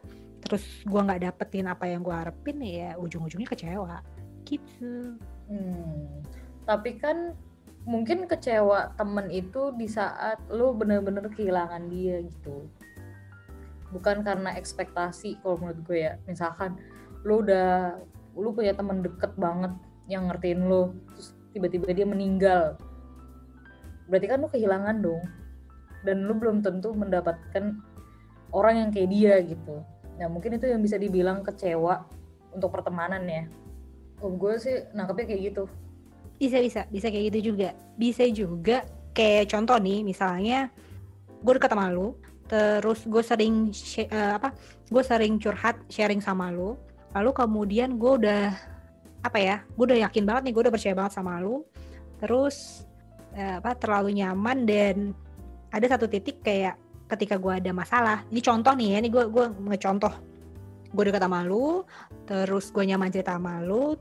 terus 0.46 0.62
gue 0.86 1.02
nggak 1.02 1.26
dapetin 1.26 1.66
apa 1.66 1.90
yang 1.90 2.06
gue 2.06 2.14
harapin 2.14 2.62
ya 2.62 2.94
ujung-ujungnya 3.02 3.50
kecewa, 3.50 4.06
gitu. 4.46 5.18
Hmm. 5.50 6.22
Tapi 6.70 7.02
kan 7.02 7.34
mungkin 7.86 8.30
kecewa 8.30 8.94
temen 8.98 9.30
itu 9.34 9.74
di 9.74 9.90
saat 9.90 10.38
lu 10.54 10.78
bener-bener 10.78 11.26
kehilangan 11.34 11.90
dia 11.90 12.22
gitu. 12.22 12.70
Bukan 13.90 14.22
karena 14.22 14.54
ekspektasi 14.54 15.42
kalau 15.42 15.58
menurut 15.58 15.82
gue 15.86 16.00
ya. 16.06 16.14
Misalkan 16.30 16.78
lu 17.26 17.42
udah 17.42 17.98
lu 18.38 18.54
punya 18.54 18.78
temen 18.78 19.02
deket 19.02 19.34
banget 19.42 19.74
yang 20.06 20.30
ngertiin 20.30 20.70
lu 20.70 20.94
terus 21.10 21.34
tiba-tiba 21.58 21.90
dia 21.90 22.06
meninggal. 22.06 22.78
Berarti 24.06 24.30
kan 24.30 24.46
lu 24.46 24.50
kehilangan 24.50 25.02
dong. 25.02 25.26
Dan 26.06 26.30
lu 26.30 26.38
belum 26.38 26.62
tentu 26.62 26.94
mendapatkan 26.94 27.82
orang 28.54 28.76
yang 28.78 28.90
kayak 28.94 29.10
dia 29.10 29.42
gitu 29.42 29.82
nah 30.15 30.28
mungkin 30.32 30.56
itu 30.56 30.71
yang 30.71 30.80
bisa 30.80 30.95
dibilang 30.95 31.43
kecewa 31.43 32.08
untuk 32.56 32.71
pertemanan 32.71 33.23
ya. 33.28 33.43
Oh 34.23 34.32
gue 34.32 34.56
sih 34.58 34.88
nangkepnya 34.95 35.25
kayak 35.28 35.41
gitu. 35.51 35.63
Bisa 36.39 36.58
bisa. 36.63 36.82
Bisa 36.88 37.08
kayak 37.12 37.36
gitu 37.36 37.51
juga. 37.51 37.75
Bisa 37.99 38.23
juga 38.32 38.88
kayak 39.15 39.51
contoh 39.51 39.80
nih 39.80 40.04
misalnya 40.04 40.71
gue 41.39 41.54
deket 41.56 41.71
sama 41.71 41.88
lu 41.88 42.15
terus 42.45 43.08
gue 43.08 43.23
sering 43.23 43.71
uh, 44.12 44.38
apa 44.38 44.54
gue 44.91 45.04
sering 45.06 45.39
curhat 45.41 45.80
sharing 45.89 46.19
sama 46.21 46.51
lu 46.51 46.78
lalu 47.15 47.32
kemudian 47.32 47.95
gue 47.95 48.12
udah 48.21 48.54
apa 49.25 49.39
ya 49.39 49.58
gue 49.63 49.86
udah 49.88 49.99
yakin 50.06 50.28
banget 50.28 50.41
nih 50.45 50.54
gue 50.54 50.63
udah 50.67 50.73
percaya 50.75 50.93
banget 50.93 51.13
sama 51.15 51.39
lu 51.41 51.65
terus 52.19 52.86
uh, 53.34 53.58
apa 53.63 53.71
terlalu 53.80 54.21
nyaman 54.21 54.67
dan 54.67 54.95
ada 55.73 55.86
satu 55.89 56.06
titik 56.06 56.43
kayak 56.43 56.78
ketika 57.15 57.39
gue 57.39 57.54
ada 57.63 57.71
masalah 57.71 58.21
ini 58.30 58.43
contoh 58.43 58.75
nih 58.75 58.95
ya 58.95 58.97
ini 59.01 59.10
gue 59.10 59.23
gue 59.32 59.45
ngecontoh 59.71 60.13
gue 60.95 61.04
deket 61.08 61.23
sama 61.23 61.43
lu 61.43 61.84
terus 62.28 62.71
gue 62.71 62.84
nyaman 62.84 63.12
cerita 63.12 63.36
sama 63.39 63.63
lu 63.63 63.95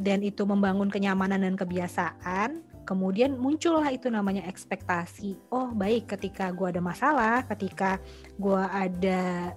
dan 0.00 0.24
itu 0.24 0.48
membangun 0.48 0.88
kenyamanan 0.88 1.44
dan 1.44 1.54
kebiasaan, 1.60 2.64
kemudian 2.88 3.36
muncullah 3.36 3.92
itu 3.92 4.08
namanya 4.08 4.48
ekspektasi. 4.48 5.36
Oh 5.52 5.76
baik, 5.76 6.16
ketika 6.16 6.48
gue 6.56 6.72
ada 6.72 6.80
masalah, 6.80 7.44
ketika 7.52 8.00
gue 8.40 8.62
ada 8.72 9.52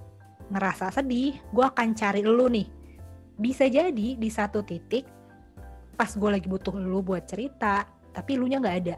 ngerasa 0.51 0.99
sedih, 0.99 1.39
gue 1.55 1.63
akan 1.63 1.95
cari 1.95 2.27
lu 2.27 2.51
nih. 2.51 2.67
Bisa 3.39 3.71
jadi 3.71 4.19
di 4.19 4.29
satu 4.29 4.61
titik 4.67 5.07
pas 5.95 6.11
gue 6.11 6.29
lagi 6.29 6.49
butuh 6.51 6.75
lu 6.75 6.99
buat 6.99 7.23
cerita, 7.23 7.87
tapi 8.11 8.35
lu 8.35 8.51
nya 8.51 8.59
nggak 8.59 8.77
ada. 8.83 8.95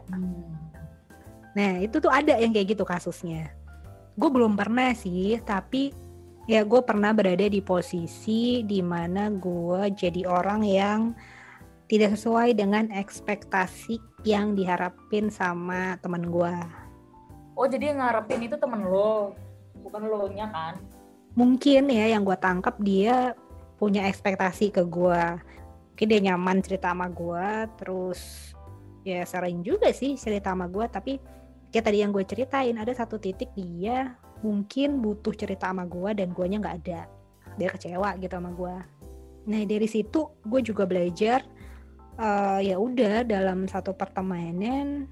Nah 1.54 1.72
itu 1.78 2.02
tuh 2.02 2.10
ada 2.10 2.34
yang 2.42 2.50
kayak 2.50 2.74
gitu 2.74 2.82
kasusnya. 2.82 3.54
Gue 4.16 4.30
belum 4.32 4.56
pernah 4.56 4.96
sih, 4.96 5.36
tapi 5.44 5.92
ya 6.48 6.64
gue 6.64 6.80
pernah 6.80 7.12
berada 7.12 7.44
di 7.44 7.60
posisi 7.60 8.64
di 8.64 8.80
mana 8.80 9.28
gue 9.28 9.92
jadi 9.92 10.24
orang 10.24 10.64
yang 10.64 11.00
tidak 11.86 12.18
sesuai 12.18 12.56
dengan 12.56 12.90
ekspektasi 12.90 14.00
yang 14.26 14.56
diharapin 14.56 15.28
sama 15.28 16.00
temen 16.02 16.32
gue. 16.32 16.56
Oh 17.54 17.68
jadi 17.68 17.94
yang 17.94 18.02
ngarepin 18.02 18.48
itu 18.48 18.56
temen 18.58 18.88
lo, 18.88 19.36
bukan 19.84 20.02
lo 20.08 20.26
nya 20.32 20.50
kan? 20.50 20.80
Mungkin 21.36 21.92
ya 21.92 22.16
yang 22.16 22.24
gue 22.24 22.36
tangkap 22.40 22.80
dia 22.80 23.36
punya 23.76 24.08
ekspektasi 24.08 24.72
ke 24.72 24.82
gue. 24.88 25.24
Mungkin 25.92 26.08
dia 26.08 26.20
nyaman 26.32 26.64
cerita 26.64 26.92
sama 26.92 27.12
gue, 27.12 27.48
terus 27.80 28.52
ya 29.04 29.22
sering 29.28 29.60
juga 29.60 29.92
sih 29.92 30.16
cerita 30.16 30.52
sama 30.56 30.66
gue, 30.68 30.84
tapi 30.88 31.16
kayak 31.70 31.84
tadi 31.90 32.02
yang 32.02 32.10
gue 32.14 32.24
ceritain 32.24 32.76
ada 32.78 32.92
satu 32.94 33.18
titik 33.20 33.50
dia 33.56 34.14
mungkin 34.44 35.00
butuh 35.00 35.32
cerita 35.32 35.72
sama 35.72 35.88
gue 35.88 36.10
dan 36.12 36.30
guanya 36.32 36.60
nggak 36.62 36.76
ada. 36.84 37.00
Dia 37.56 37.68
kecewa 37.72 38.16
gitu 38.20 38.34
sama 38.36 38.52
gue. 38.52 38.76
Nah 39.46 39.60
dari 39.64 39.88
situ 39.88 40.28
gue 40.44 40.60
juga 40.60 40.84
belajar 40.84 41.40
uh, 42.20 42.60
ya 42.60 42.76
udah 42.76 43.24
dalam 43.24 43.68
satu 43.68 43.92
pertemanan 43.92 45.08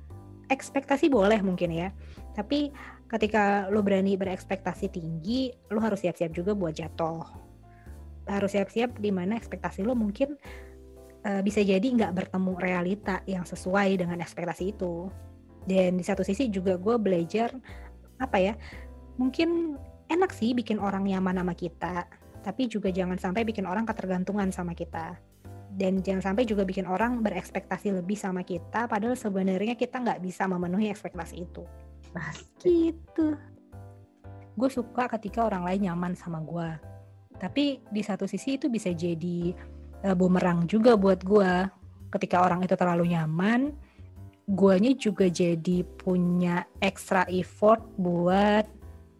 ekspektasi 0.48 1.08
boleh 1.08 1.40
mungkin 1.40 1.72
ya 1.72 1.88
tapi 2.36 2.72
ketika 3.08 3.70
lo 3.70 3.80
berani 3.80 4.18
berekspektasi 4.18 4.92
tinggi 4.92 5.52
lo 5.72 5.80
harus 5.80 6.04
siap-siap 6.04 6.32
juga 6.34 6.52
buat 6.52 6.74
jatuh 6.76 7.24
harus 8.28 8.50
siap-siap 8.56 9.00
di 9.00 9.12
mana 9.12 9.36
ekspektasi 9.36 9.84
lo 9.84 9.92
mungkin 9.96 10.36
uh, 11.24 11.40
bisa 11.44 11.60
jadi 11.60 11.84
nggak 11.84 12.12
bertemu 12.12 12.52
realita 12.56 13.20
yang 13.28 13.44
sesuai 13.44 14.00
dengan 14.00 14.20
ekspektasi 14.20 14.72
itu 14.76 15.08
dan 15.64 15.96
di 15.96 16.04
satu 16.04 16.20
sisi 16.20 16.48
juga 16.52 16.76
gue 16.76 16.96
belajar 17.00 17.52
apa 18.20 18.36
ya 18.38 18.54
mungkin 19.16 19.80
enak 20.08 20.30
sih 20.32 20.52
bikin 20.52 20.78
orang 20.78 21.08
nyaman 21.08 21.40
sama 21.40 21.54
kita 21.56 22.06
tapi 22.44 22.68
juga 22.68 22.92
jangan 22.92 23.16
sampai 23.16 23.40
bikin 23.48 23.64
orang 23.64 23.88
ketergantungan 23.88 24.52
sama 24.52 24.76
kita. 24.76 25.16
Dan 25.74 26.04
jangan 26.04 26.30
sampai 26.30 26.46
juga 26.46 26.62
bikin 26.62 26.86
orang 26.86 27.18
berekspektasi 27.24 27.98
lebih 27.98 28.14
sama 28.14 28.44
kita 28.44 28.86
padahal 28.86 29.16
sebenarnya 29.16 29.74
kita 29.74 29.98
nggak 29.98 30.20
bisa 30.22 30.44
memenuhi 30.46 30.92
ekspektasi 30.92 31.40
itu. 31.40 31.64
Gitu. 32.62 33.26
Gue 34.54 34.70
suka 34.70 35.10
ketika 35.18 35.48
orang 35.48 35.66
lain 35.66 35.88
nyaman 35.88 36.12
sama 36.14 36.38
gue 36.44 36.94
tapi 37.38 37.82
di 37.90 38.02
satu 38.02 38.30
sisi 38.30 38.56
itu 38.58 38.70
bisa 38.70 38.94
jadi 38.94 39.52
uh, 40.06 40.14
bumerang 40.14 40.70
juga 40.70 40.94
buat 40.94 41.22
gue 41.26 41.52
ketika 42.14 42.46
orang 42.46 42.62
itu 42.62 42.78
terlalu 42.78 43.10
nyaman 43.10 43.74
guanya 44.44 44.92
juga 44.92 45.28
jadi 45.28 45.86
punya 46.00 46.68
extra 46.84 47.24
effort 47.32 47.80
buat 47.96 48.68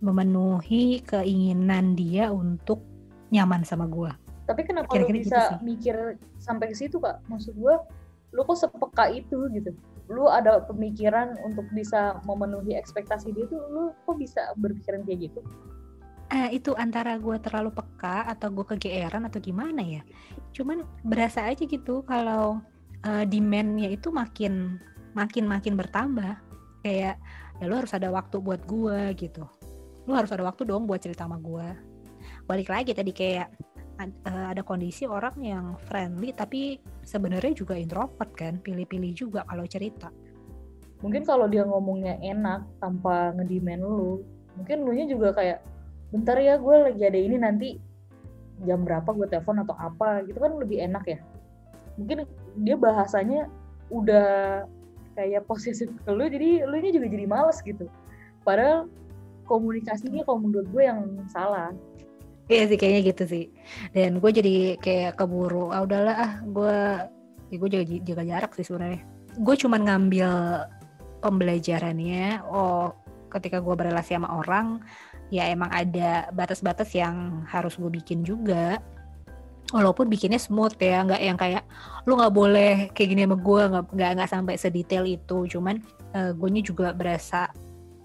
memenuhi 0.05 1.01
keinginan 1.05 1.97
dia 1.97 2.29
untuk 2.29 2.85
nyaman 3.33 3.65
sama 3.65 3.89
gue 3.89 4.13
tapi 4.45 4.61
kenapa 4.65 4.93
Kira 4.93 5.09
-kira 5.09 5.17
lu 5.17 5.21
bisa 5.25 5.41
gitu 5.41 5.65
mikir 5.65 5.97
sampai 6.37 6.67
ke 6.73 6.77
situ 6.77 6.97
kak? 7.01 7.25
Maksud 7.33 7.57
gue 7.57 7.75
lu 8.35 8.41
kok 8.45 8.59
sepeka 8.61 9.09
itu 9.09 9.49
gitu? 9.53 9.73
Lu 10.13 10.29
ada 10.29 10.61
pemikiran 10.69 11.41
untuk 11.49 11.65
bisa 11.73 12.21
memenuhi 12.29 12.77
ekspektasi 12.77 13.33
dia 13.33 13.49
tuh 13.49 13.61
lu 13.73 13.83
kok 14.05 14.17
bisa 14.21 14.53
berpikiran 14.61 15.01
kayak 15.09 15.33
gitu? 15.33 15.41
Uh, 16.33 16.51
itu 16.53 16.73
antara 16.77 17.17
gue 17.21 17.37
terlalu 17.41 17.73
peka 17.73 18.29
atau 18.29 18.49
gue 18.53 18.65
kegeeran 18.77 19.25
atau 19.29 19.41
gimana 19.41 19.81
ya? 19.81 20.03
Cuman 20.53 20.85
berasa 21.05 21.49
aja 21.49 21.65
gitu 21.65 22.05
kalau 22.05 22.61
uh, 23.07 23.25
demandnya 23.25 23.89
itu 23.89 24.13
makin 24.13 24.77
makin 25.15 25.49
makin 25.49 25.75
bertambah. 25.79 26.37
Kayak 26.85 27.17
ya 27.63 27.65
lu 27.65 27.75
harus 27.81 27.95
ada 27.97 28.13
waktu 28.13 28.37
buat 28.43 28.61
gue 28.69 29.15
gitu. 29.17 29.47
Lu 30.05 30.13
harus 30.13 30.29
ada 30.35 30.45
waktu 30.45 30.69
dong 30.69 30.85
buat 30.85 31.01
cerita 31.01 31.25
sama 31.25 31.41
gue 31.41 31.95
balik 32.45 32.69
lagi 32.69 32.93
tadi 32.93 33.13
kayak 33.13 33.49
uh, 34.01 34.47
ada 34.53 34.61
kondisi 34.61 35.09
orang 35.09 35.37
yang 35.41 35.65
friendly 35.89 36.33
tapi 36.37 36.81
sebenarnya 37.05 37.53
juga 37.57 37.75
introvert 37.77 38.33
kan 38.37 38.61
pilih-pilih 38.61 39.13
juga 39.17 39.41
kalau 39.49 39.65
cerita. 39.69 40.13
Mungkin 41.05 41.25
kalau 41.29 41.49
dia 41.49 41.69
ngomongnya 41.69 42.17
enak 42.21 42.65
tanpa 42.81 43.33
ngedimen 43.37 43.81
lu 43.81 44.25
mungkin 44.55 44.87
lu 44.87 44.95
nya 44.95 45.05
juga 45.11 45.35
kayak 45.35 45.61
bentar 46.15 46.39
ya 46.39 46.57
gue 46.57 46.77
lagi 46.91 47.03
ada 47.03 47.19
ini 47.19 47.37
nanti 47.41 47.69
jam 48.63 48.87
berapa 48.87 49.11
gue 49.11 49.27
telepon 49.27 49.67
atau 49.67 49.75
apa 49.75 50.23
gitu 50.29 50.39
kan 50.39 50.53
lebih 50.57 50.85
enak 50.85 51.05
ya. 51.09 51.19
Mungkin 51.99 52.27
dia 52.63 52.77
bahasanya 52.79 53.51
udah 53.93 54.65
kayak 55.15 55.47
posesif 55.47 55.91
ke 56.05 56.11
lu 56.11 56.27
jadi 56.27 56.67
lu 56.67 56.77
nya 56.79 56.91
juga 56.91 57.07
jadi 57.11 57.27
males 57.27 57.59
gitu 57.63 57.87
padahal 58.43 58.91
komunikasinya 59.49 60.27
kalau 60.27 60.41
menurut 60.43 60.67
gue 60.71 60.83
yang 60.85 61.01
salah 61.31 61.71
Iya 62.45 62.69
sih 62.69 62.77
kayaknya 62.77 63.01
gitu 63.09 63.25
sih. 63.25 63.45
Dan 63.97 64.21
gue 64.21 64.29
jadi 64.29 64.77
kayak 64.77 65.17
keburu, 65.17 65.73
ah 65.73 65.81
udahlah 65.81 66.13
ah 66.13 66.33
gue, 66.45 66.77
ya 67.49 67.57
gue 67.57 67.71
jaga, 67.73 67.85
jaga 68.05 68.23
jarak 68.29 68.53
sih 68.53 68.69
sebenarnya. 68.69 69.01
Gue 69.41 69.57
cuman 69.57 69.81
ngambil 69.89 70.31
pembelajarannya. 71.25 72.45
Oh, 72.45 72.93
ketika 73.33 73.65
gue 73.65 73.73
berrelasi 73.73 74.21
sama 74.21 74.29
orang, 74.29 74.85
ya 75.33 75.49
emang 75.49 75.73
ada 75.73 76.29
batas-batas 76.37 76.93
yang 76.93 77.49
harus 77.49 77.81
gue 77.81 77.89
bikin 77.89 78.21
juga. 78.29 78.77
Walaupun 79.75 80.07
bikinnya 80.07 80.39
smooth 80.39 80.79
ya, 80.79 81.03
nggak 81.03 81.19
yang 81.19 81.35
kayak 81.35 81.67
lu 82.07 82.15
nggak 82.15 82.31
boleh 82.31 82.75
kayak 82.95 83.09
gini 83.11 83.27
sama 83.27 83.37
gue, 83.43 83.63
nggak 83.91 84.11
nggak 84.15 84.31
sampai 84.31 84.55
sedetail 84.55 85.03
itu. 85.03 85.51
Cuman 85.51 85.83
uh, 86.15 86.31
eh, 86.31 86.33
gue 86.33 86.49
juga 86.63 86.95
berasa 86.95 87.51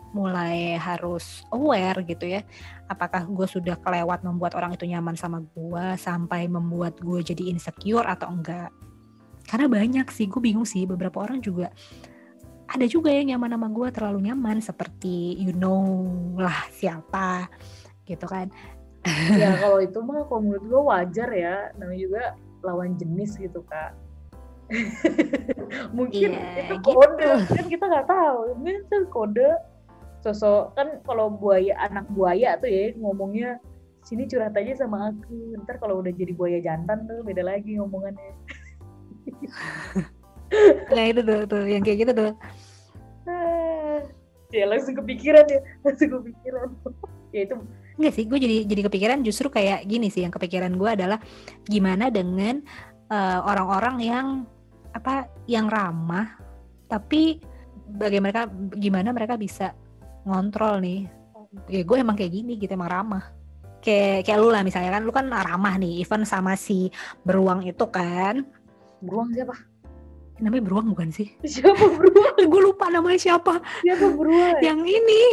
mulai 0.10 0.74
harus 0.78 1.46
aware 1.54 2.02
gitu 2.02 2.26
ya 2.26 2.42
apakah 2.90 3.30
gue 3.30 3.46
sudah 3.46 3.78
kelewat 3.78 4.26
membuat 4.26 4.58
orang 4.58 4.74
itu 4.74 4.90
nyaman 4.90 5.14
sama 5.14 5.46
gue 5.54 5.86
sampai 6.02 6.50
membuat 6.50 6.98
gue 6.98 7.22
jadi 7.22 7.54
insecure 7.54 8.06
atau 8.06 8.34
enggak 8.34 8.74
karena 9.46 9.70
banyak 9.70 10.08
sih 10.10 10.26
gue 10.26 10.42
bingung 10.42 10.66
sih 10.66 10.90
beberapa 10.90 11.22
orang 11.22 11.42
juga 11.42 11.70
ada 12.70 12.86
juga 12.86 13.10
yang 13.14 13.38
nyaman 13.38 13.58
sama 13.58 13.68
gue 13.70 13.88
terlalu 13.94 14.20
nyaman 14.30 14.58
seperti 14.62 15.38
you 15.38 15.54
know 15.54 16.10
lah 16.38 16.58
siapa 16.74 17.50
gitu 18.06 18.26
kan 18.26 18.50
ya 19.40 19.56
kalau 19.60 19.80
itu 19.80 20.00
mah 20.04 20.28
kalau 20.28 20.42
menurut 20.44 20.66
gue 20.68 20.82
wajar 20.82 21.30
ya. 21.32 21.56
Namanya 21.80 22.00
juga 22.00 22.24
lawan 22.64 22.96
jenis 23.00 23.40
gitu 23.40 23.64
kak. 23.68 23.96
Mungkin 25.98 26.30
yeah, 26.38 26.62
itu 26.70 26.76
kode 26.86 27.18
gitu. 27.18 27.54
kan 27.58 27.66
kita 27.66 27.86
nggak 27.90 28.08
tahu. 28.08 28.40
Mungkin 28.60 28.76
itu 28.86 28.98
kode. 29.10 29.50
Sosok 30.20 30.76
kan 30.76 31.00
kalau 31.08 31.32
buaya 31.32 31.80
anak 31.80 32.04
buaya 32.12 32.60
tuh 32.60 32.68
ya 32.68 32.92
ngomongnya 33.00 33.56
sini 34.04 34.28
curhat 34.28 34.54
aja 34.60 34.84
sama 34.84 35.16
aku. 35.16 35.56
Ntar 35.64 35.80
kalau 35.80 36.04
udah 36.04 36.12
jadi 36.12 36.36
buaya 36.36 36.60
jantan 36.60 37.08
tuh 37.08 37.24
beda 37.24 37.44
lagi 37.44 37.80
ngomongannya. 37.80 38.34
Nah 40.90 41.06
itu 41.06 41.22
tuh 41.22 41.46
tuh 41.46 41.62
yang 41.70 41.86
kayak 41.86 42.10
gitu 42.10 42.14
tuh. 42.18 42.32
Ya 44.50 44.66
langsung 44.66 44.98
kepikiran 44.98 45.46
ya 45.46 45.62
langsung 45.86 46.10
kepikiran. 46.20 46.70
Ya 47.30 47.46
itu 47.46 47.62
enggak 48.00 48.14
sih 48.16 48.26
gue 48.26 48.40
jadi 48.40 48.58
jadi 48.64 48.82
kepikiran 48.88 49.20
justru 49.28 49.52
kayak 49.52 49.84
gini 49.84 50.08
sih 50.08 50.24
yang 50.24 50.32
kepikiran 50.32 50.72
gue 50.80 50.90
adalah 50.90 51.20
gimana 51.68 52.08
dengan 52.08 52.64
eh, 53.12 53.40
orang-orang 53.44 53.96
uh, 54.00 54.06
yang 54.08 54.28
apa 54.96 55.28
yang 55.46 55.68
ramah 55.68 56.40
tapi 56.90 57.38
bagaimana 57.86 58.50
gimana 58.78 59.10
mereka 59.14 59.38
bisa 59.38 59.74
ngontrol 60.26 60.82
nih. 60.82 61.02
Ya 61.66 61.82
gue 61.82 61.98
emang 61.98 62.14
kayak 62.14 62.34
gini 62.34 62.58
gitu 62.62 62.74
emang 62.78 62.92
ramah. 62.92 63.24
Kayak 63.80 64.28
kayak 64.28 64.40
lu 64.44 64.50
lah 64.52 64.62
misalnya 64.62 64.92
kan 64.94 65.04
lu 65.06 65.14
kan 65.14 65.26
ramah 65.32 65.80
nih 65.80 66.04
even 66.04 66.28
sama 66.28 66.54
si 66.54 66.94
beruang 67.26 67.66
itu 67.66 67.86
kan. 67.90 68.46
Beruang 69.02 69.34
siapa? 69.34 69.56
Namanya 70.40 70.64
beruang 70.64 70.88
bukan 70.94 71.10
sih? 71.10 71.32
Siapa 71.44 71.86
beruang? 71.98 72.38
Gue 72.50 72.62
lupa 72.62 72.88
namanya 72.92 73.18
siapa. 73.18 73.64
Siapa 73.82 74.06
beruang? 74.14 74.60
Yang 74.62 74.82
ini 75.00 75.24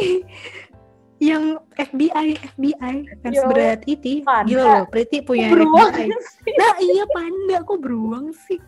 yang 1.17 1.57
FBI 1.73 2.37
FBI 2.53 2.95
kan 3.25 3.31
seberat 3.33 3.81
itu 3.89 4.21
gila 4.21 4.61
loh 4.61 4.83
Pretty 4.89 5.25
punya 5.25 5.49
beruang 5.49 5.89
FBI. 5.93 6.13
nah 6.61 6.73
iya 6.77 7.03
panda 7.09 7.57
kok 7.65 7.79
beruang 7.81 8.25
sih. 8.45 8.61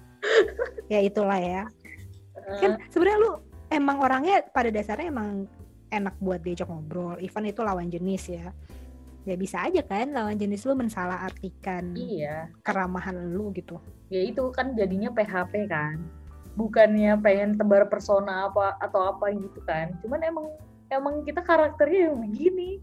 Ya 0.90 1.00
itulah 1.06 1.38
ya. 1.38 1.64
Kan 2.58 2.82
sebenarnya 2.90 3.20
lu 3.22 3.32
emang 3.70 3.98
orangnya 4.02 4.42
pada 4.50 4.74
dasarnya 4.74 5.14
emang 5.14 5.46
enak 5.94 6.18
buat 6.18 6.42
diajak 6.42 6.70
ngobrol. 6.70 7.22
Even 7.22 7.46
itu 7.46 7.62
lawan 7.62 7.90
jenis 7.90 8.34
ya. 8.34 8.50
Ya 9.30 9.36
bisa 9.38 9.62
aja 9.62 9.86
kan 9.86 10.10
lawan 10.10 10.40
jenis 10.40 10.66
lu 10.66 10.74
mensalah 10.74 11.22
artikan 11.30 11.94
iya. 11.94 12.50
keramahan 12.66 13.30
lu 13.30 13.54
gitu. 13.54 13.78
Ya 14.10 14.26
itu 14.26 14.50
kan 14.50 14.74
jadinya 14.74 15.14
PHP 15.14 15.70
kan. 15.70 16.02
Bukannya 16.58 17.14
pengen 17.22 17.62
tebar 17.62 17.86
persona 17.94 18.50
apa 18.50 18.74
atau 18.82 19.14
apa 19.14 19.30
gitu 19.38 19.62
kan. 19.70 19.94
Cuman 20.02 20.26
emang 20.26 20.50
emang 20.89 21.25
kita 21.25 21.41
karakternya 21.45 22.12
yang 22.12 22.17
begini 22.21 22.82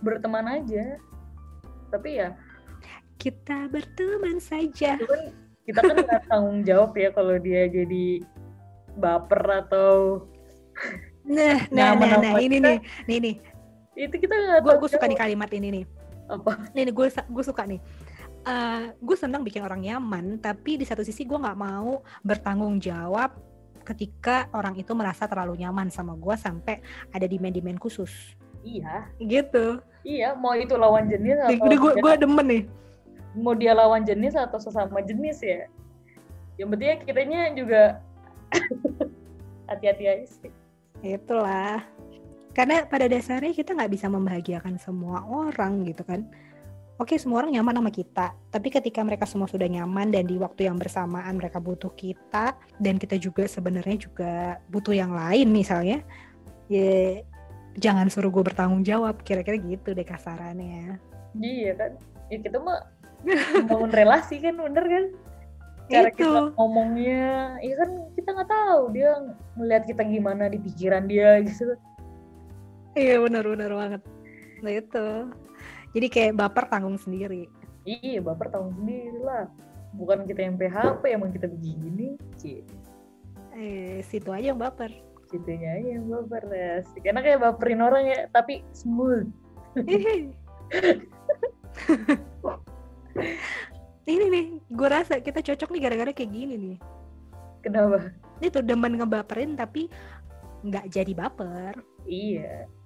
berteman 0.00 0.46
aja 0.60 0.96
tapi 1.88 2.20
ya 2.20 2.36
kita 3.18 3.68
berteman 3.72 4.38
saja 4.38 4.96
cuman 5.00 5.32
kita 5.68 5.80
kan 5.84 5.96
nggak 6.00 6.24
tanggung 6.28 6.60
jawab 6.64 6.96
ya 6.96 7.12
kalau 7.12 7.36
dia 7.36 7.68
jadi 7.68 8.24
baper 8.96 9.42
atau 9.66 10.24
Nah, 11.28 11.60
nah, 11.74 11.92
nah, 11.92 12.16
nah, 12.16 12.34
ini 12.40 12.56
nih, 12.58 12.78
nih, 13.04 13.18
nih. 13.20 13.34
Itu 13.98 14.16
kita 14.16 14.62
gue 14.64 14.74
gue 14.78 14.90
suka 14.90 15.04
nih 15.04 15.18
kalimat 15.18 15.50
ini 15.52 15.68
nih. 15.80 15.84
Apa? 16.30 16.70
Nih, 16.72 16.88
nih 16.88 16.94
gue 16.94 17.06
gue 17.10 17.44
suka 17.44 17.68
nih. 17.68 17.80
Uh, 18.46 18.48
eh, 18.48 18.82
gue 18.96 19.16
senang 19.18 19.42
bikin 19.44 19.60
orang 19.60 19.82
nyaman, 19.82 20.40
tapi 20.40 20.80
di 20.80 20.86
satu 20.88 21.04
sisi 21.04 21.26
gue 21.28 21.36
nggak 21.36 21.58
mau 21.58 22.00
bertanggung 22.24 22.80
jawab 22.80 23.34
ketika 23.88 24.52
orang 24.52 24.76
itu 24.76 24.92
merasa 24.92 25.24
terlalu 25.24 25.64
nyaman 25.64 25.88
sama 25.88 26.12
gue 26.20 26.36
sampai 26.36 26.84
ada 27.08 27.24
demand-demand 27.24 27.80
khusus. 27.80 28.36
Iya. 28.60 29.08
Gitu. 29.16 29.80
Iya, 30.04 30.36
mau 30.36 30.52
itu 30.52 30.76
lawan 30.76 31.08
jenis 31.08 31.40
atau 31.40 31.64
gue 31.64 31.92
gue 31.96 32.12
demen 32.20 32.46
nih. 32.46 32.62
Mau 33.38 33.56
dia 33.56 33.72
lawan 33.72 34.04
jenis 34.04 34.36
atau 34.36 34.60
sesama 34.60 35.00
jenis 35.00 35.40
ya. 35.40 35.68
Yang 36.60 36.68
penting 36.74 36.98
kitanya 37.08 37.40
juga 37.56 37.82
hati-hati 39.70 40.04
aja 40.04 40.26
sih. 40.26 40.52
Itulah. 41.00 41.84
Karena 42.52 42.82
pada 42.88 43.06
dasarnya 43.06 43.54
kita 43.54 43.76
nggak 43.76 43.92
bisa 43.94 44.10
membahagiakan 44.10 44.76
semua 44.82 45.22
orang 45.28 45.86
gitu 45.86 46.02
kan. 46.02 46.26
Oke, 46.98 47.14
semua 47.14 47.46
orang 47.46 47.54
nyaman 47.54 47.78
sama 47.78 47.90
kita. 47.94 48.34
Tapi 48.50 48.68
ketika 48.74 49.06
mereka 49.06 49.22
semua 49.22 49.46
sudah 49.46 49.70
nyaman 49.70 50.10
dan 50.10 50.26
di 50.26 50.34
waktu 50.34 50.66
yang 50.66 50.74
bersamaan 50.74 51.38
mereka 51.38 51.62
butuh 51.62 51.94
kita 51.94 52.58
dan 52.82 52.98
kita 52.98 53.14
juga 53.22 53.46
sebenarnya 53.46 53.96
juga 54.02 54.58
butuh 54.66 54.90
yang 54.90 55.14
lain 55.14 55.46
misalnya, 55.54 56.02
ya 56.66 57.22
jangan 57.78 58.10
suruh 58.10 58.34
gue 58.34 58.42
bertanggung 58.42 58.82
jawab. 58.82 59.22
Kira-kira 59.22 59.62
gitu 59.62 59.94
deh 59.94 60.02
kasarannya. 60.02 60.98
Iya 61.38 61.72
kan. 61.78 61.92
Ya 62.34 62.38
kita 62.42 62.58
mah 62.58 62.82
bangun 63.70 63.94
relasi 63.94 64.42
kan 64.42 64.58
bener 64.58 64.84
kan? 64.90 65.04
cara 65.88 66.08
itu. 66.12 66.20
kita 66.20 66.40
ngomongnya 66.54 67.56
ya 67.64 67.74
kan 67.80 67.90
kita 68.12 68.28
nggak 68.36 68.50
tahu 68.52 68.82
dia 68.92 69.10
melihat 69.56 69.84
kita 69.88 70.02
gimana 70.04 70.44
di 70.52 70.58
pikiran 70.60 71.08
dia 71.08 71.40
gitu 71.48 71.74
iya 72.92 73.16
benar 73.24 73.44
benar 73.48 73.70
banget 73.72 74.02
nah 74.60 74.72
itu 74.72 75.06
jadi 75.98 76.06
kayak 76.14 76.38
baper 76.38 76.70
tanggung 76.70 76.94
sendiri. 76.94 77.50
Iya 77.82 78.22
baper 78.22 78.54
tanggung 78.54 78.78
sendiri 78.78 79.18
lah. 79.18 79.50
Bukan 79.98 80.22
kita 80.30 80.46
yang 80.46 80.54
PHP 80.54 81.02
emang 81.10 81.34
kita 81.34 81.50
begini 81.50 82.14
sih 82.38 82.62
eh 83.58 83.98
situ 84.06 84.30
aja 84.30 84.54
yang 84.54 84.60
baper. 84.62 84.94
Situnya 85.26 85.74
aja 85.74 85.98
yang 85.98 86.06
baper 86.06 86.46
ya. 86.54 86.86
Karena 87.02 87.20
kayak 87.26 87.42
baperin 87.42 87.82
orang 87.82 88.06
ya 88.06 88.30
tapi 88.30 88.62
smooth. 88.70 89.26
Ini 94.08 94.24
nih 94.30 94.46
gue 94.70 94.88
rasa 94.88 95.18
kita 95.20 95.42
cocok 95.42 95.74
nih 95.74 95.82
gara-gara 95.82 96.14
kayak 96.14 96.30
gini 96.30 96.54
nih. 96.54 96.78
Kenapa? 97.60 98.14
Itu 98.38 98.62
demen 98.62 98.94
ngebaperin 98.96 99.58
tapi 99.58 99.90
nggak 100.62 100.94
jadi 100.94 101.12
baper. 101.12 101.82
Iya 102.06 102.77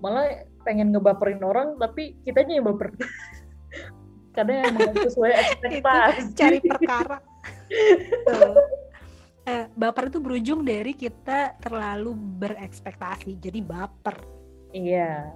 malah 0.00 0.44
pengen 0.66 0.90
ngebaperin 0.90 1.40
orang 1.46 1.78
tapi 1.78 2.18
kitanya 2.26 2.58
yang 2.60 2.66
baper. 2.66 2.92
Karena 4.36 4.68
emang 4.68 4.92
sesuai 4.92 5.32
ekspektasi. 5.32 6.36
cari 6.36 6.58
perkara. 6.60 7.16
Eh, 9.46 9.64
baper 9.78 10.10
itu 10.10 10.18
berujung 10.18 10.66
dari 10.66 10.92
kita 10.92 11.54
terlalu 11.62 12.12
berekspektasi 12.42 13.38
jadi 13.38 13.62
baper. 13.62 14.18
Iya. 14.74 15.32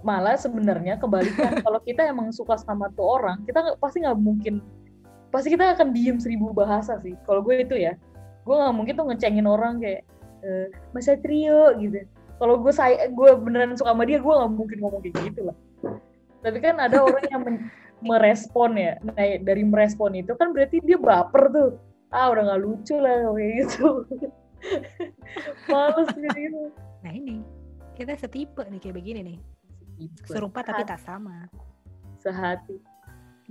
Malah 0.00 0.40
sebenarnya 0.40 0.96
kebalikan 0.96 1.60
kalau 1.64 1.78
kita 1.84 2.08
emang 2.08 2.32
suka 2.32 2.56
sama 2.56 2.88
tuh 2.96 3.20
orang 3.20 3.44
kita 3.44 3.60
gak, 3.60 3.76
pasti 3.78 4.00
nggak 4.00 4.16
mungkin 4.16 4.64
pasti 5.30 5.52
kita 5.52 5.76
akan 5.76 5.92
diem 5.92 6.16
seribu 6.16 6.50
bahasa 6.56 6.96
sih. 7.04 7.14
Kalau 7.28 7.44
gue 7.44 7.62
itu 7.62 7.76
ya 7.76 7.94
gue 8.48 8.54
nggak 8.56 8.74
mungkin 8.74 8.94
tuh 8.96 9.06
ngecengin 9.12 9.46
orang 9.46 9.78
kayak 9.78 10.02
uh, 10.42 10.66
Mas 10.96 11.06
Satrio 11.06 11.76
gitu 11.78 12.02
kalau 12.40 12.56
gue 12.56 12.72
saya 12.72 13.04
gue 13.12 13.30
beneran 13.36 13.76
suka 13.76 13.92
sama 13.92 14.08
dia 14.08 14.16
gue 14.16 14.32
nggak 14.32 14.52
mungkin 14.56 14.78
ngomong 14.80 15.00
kayak 15.04 15.16
gitu 15.28 15.40
lah. 15.52 15.56
Tapi 16.40 16.58
kan 16.64 16.80
ada 16.80 17.04
orang 17.04 17.24
yang 17.28 17.42
merespon 18.00 18.80
ya. 18.80 18.96
Nah 19.04 19.14
dari 19.44 19.60
merespon 19.60 20.16
itu 20.16 20.32
kan 20.40 20.56
berarti 20.56 20.80
dia 20.80 20.96
baper 20.96 21.52
tuh. 21.52 21.70
Ah 22.08 22.32
udah 22.32 22.48
nggak 22.48 22.62
lucu 22.64 22.96
lah 22.96 23.28
kayak 23.36 23.52
gitu. 23.60 23.88
Males 25.70 26.08
gitu. 26.16 26.72
Nah 27.04 27.12
ini. 27.12 27.44
Kita 27.92 28.16
setipe 28.16 28.64
nih 28.64 28.80
kayak 28.80 28.96
begini 28.96 29.20
nih. 29.20 29.38
Setipe. 30.00 30.32
serupa 30.32 30.64
tapi 30.64 30.88
tak 30.88 31.04
sama. 31.04 31.44
Sehati. 32.24 32.80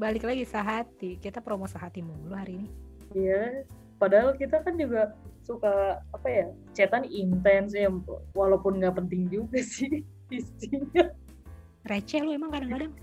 Balik 0.02 0.26
lagi 0.26 0.50
sehati. 0.50 1.22
Kita 1.22 1.46
promo 1.46 1.70
sehati 1.70 2.02
mulu 2.02 2.34
hari 2.34 2.58
ini. 2.58 2.70
Iya 3.14 3.70
padahal 4.00 4.34
kita 4.40 4.64
kan 4.64 4.80
juga 4.80 5.14
suka 5.44 6.00
apa 6.16 6.28
ya 6.28 6.46
cetan 6.72 7.04
intens 7.04 7.76
ya 7.76 7.92
walaupun 8.32 8.80
nggak 8.80 8.96
penting 8.96 9.28
juga 9.28 9.60
sih 9.76 10.08
isinya. 10.32 11.12
Receh 11.90 12.22
lu 12.24 12.34
emang 12.34 12.54
kadang-kadang. 12.54 12.94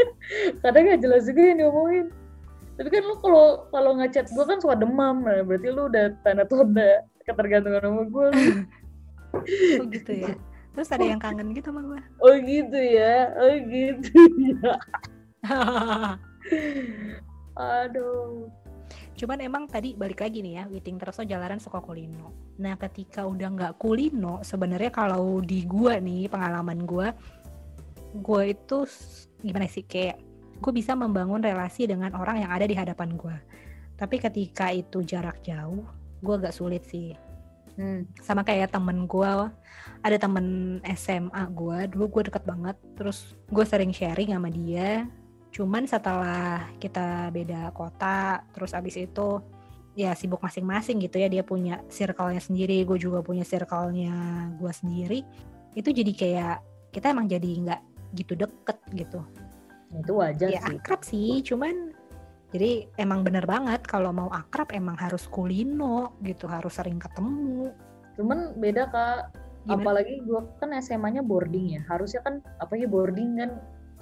Kadang 0.64 0.82
nggak 0.88 1.00
jelas 1.04 1.28
juga 1.28 1.42
yang 1.44 1.58
diomongin. 1.60 2.06
Tapi 2.80 2.88
kan 2.88 3.02
lu 3.04 3.14
kalau 3.20 3.68
kalau 3.68 3.90
ngechat 4.00 4.32
gue 4.32 4.44
kan 4.48 4.56
suka 4.56 4.72
demam 4.80 5.20
nah 5.20 5.44
berarti 5.44 5.68
lu 5.68 5.92
udah 5.92 6.16
tanda-tanda 6.24 7.04
ketergantungan 7.28 7.84
sama 7.84 8.02
gue 8.08 8.28
oh 9.84 9.84
gitu 9.92 10.12
ya. 10.24 10.32
Terus 10.72 10.88
ada 10.88 11.04
yang 11.04 11.20
kangen 11.20 11.52
gitu 11.52 11.68
sama 11.68 11.84
gue 11.84 12.00
oh 12.24 12.34
gitu 12.40 12.80
ya? 12.80 13.36
Oh 13.36 13.52
gitu 13.60 14.20
ya. 14.56 14.72
Aduh 17.60 18.48
Cuman 19.20 19.36
emang 19.44 19.68
tadi 19.68 19.92
balik 19.92 20.24
lagi 20.24 20.40
nih 20.40 20.54
ya, 20.56 20.64
Witing 20.64 20.96
terus 20.96 21.20
jalanan 21.28 21.60
suka 21.60 21.76
kulino. 21.84 22.56
Nah 22.56 22.72
ketika 22.80 23.28
udah 23.28 23.52
nggak 23.52 23.76
kulino, 23.76 24.40
sebenarnya 24.40 24.88
kalau 24.88 25.44
di 25.44 25.68
gua 25.68 26.00
nih 26.00 26.24
pengalaman 26.32 26.88
gua, 26.88 27.12
gua 28.16 28.48
itu 28.48 28.88
gimana 29.44 29.68
sih 29.68 29.84
kayak 29.84 30.24
gue 30.60 30.72
bisa 30.72 30.92
membangun 30.92 31.40
relasi 31.40 31.88
dengan 31.88 32.12
orang 32.16 32.44
yang 32.44 32.50
ada 32.52 32.64
di 32.64 32.72
hadapan 32.72 33.12
gua. 33.20 33.36
Tapi 34.00 34.16
ketika 34.16 34.72
itu 34.72 35.04
jarak 35.04 35.44
jauh, 35.44 35.84
gua 36.24 36.40
agak 36.40 36.56
sulit 36.56 36.88
sih. 36.88 37.12
Hmm. 37.76 38.08
Sama 38.24 38.40
kayak 38.40 38.72
temen 38.72 39.04
gue, 39.04 39.32
ada 40.04 40.16
temen 40.20 40.80
SMA 40.96 41.42
gue, 41.52 41.78
dulu 41.92 42.20
gue 42.20 42.22
deket 42.28 42.44
banget, 42.44 42.76
terus 42.92 43.36
gue 43.48 43.64
sering 43.64 43.88
sharing 43.88 44.36
sama 44.36 44.52
dia, 44.52 45.08
Cuman 45.50 45.84
setelah 45.84 46.70
kita 46.78 47.28
beda 47.34 47.74
kota, 47.74 48.46
terus 48.54 48.70
abis 48.70 48.96
itu 48.96 49.42
ya 49.98 50.14
sibuk 50.14 50.38
masing-masing 50.38 51.02
gitu 51.02 51.18
ya. 51.18 51.26
Dia 51.26 51.42
punya 51.42 51.82
circle-nya 51.90 52.38
sendiri, 52.38 52.86
gue 52.86 52.98
juga 52.98 53.20
punya 53.20 53.42
circle-nya 53.42 54.14
gue 54.56 54.72
sendiri. 54.72 55.20
Itu 55.74 55.90
jadi 55.90 56.12
kayak 56.14 56.56
kita 56.94 57.10
emang 57.14 57.26
jadi 57.26 57.48
nggak 57.66 57.80
gitu 58.14 58.34
deket 58.38 58.78
gitu. 58.94 59.20
Itu 59.90 60.22
wajar 60.22 60.50
ya, 60.50 60.62
sih. 60.62 60.78
akrab 60.78 61.00
sih, 61.02 61.30
cuman 61.42 61.94
jadi 62.50 62.90
emang 62.98 63.22
bener 63.22 63.46
banget 63.46 63.86
kalau 63.86 64.10
mau 64.10 64.30
akrab 64.30 64.70
emang 64.74 64.98
harus 64.98 65.26
kulino 65.30 66.14
gitu, 66.22 66.46
harus 66.50 66.78
sering 66.78 66.98
ketemu. 66.98 67.70
Cuman 68.18 68.54
beda 68.58 68.90
kak, 68.90 69.34
Gimana? 69.66 69.74
apalagi 69.78 70.14
gue 70.26 70.40
kan 70.58 70.70
SMA-nya 70.78 71.22
boarding 71.22 71.78
ya, 71.78 71.82
harusnya 71.86 72.22
kan 72.26 72.42
apa 72.58 72.74
ya 72.74 72.86
boarding 72.90 73.38
kan 73.38 73.50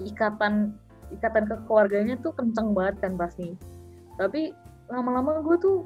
ikatan 0.01 0.77
ikatan 1.13 1.49
keluarganya 1.65 2.15
tuh 2.21 2.33
kenceng 2.35 2.73
banget 2.73 3.01
kan 3.01 3.13
pasti. 3.17 3.53
Tapi 4.19 4.53
lama-lama 4.89 5.39
gue 5.45 5.57
tuh 5.61 5.77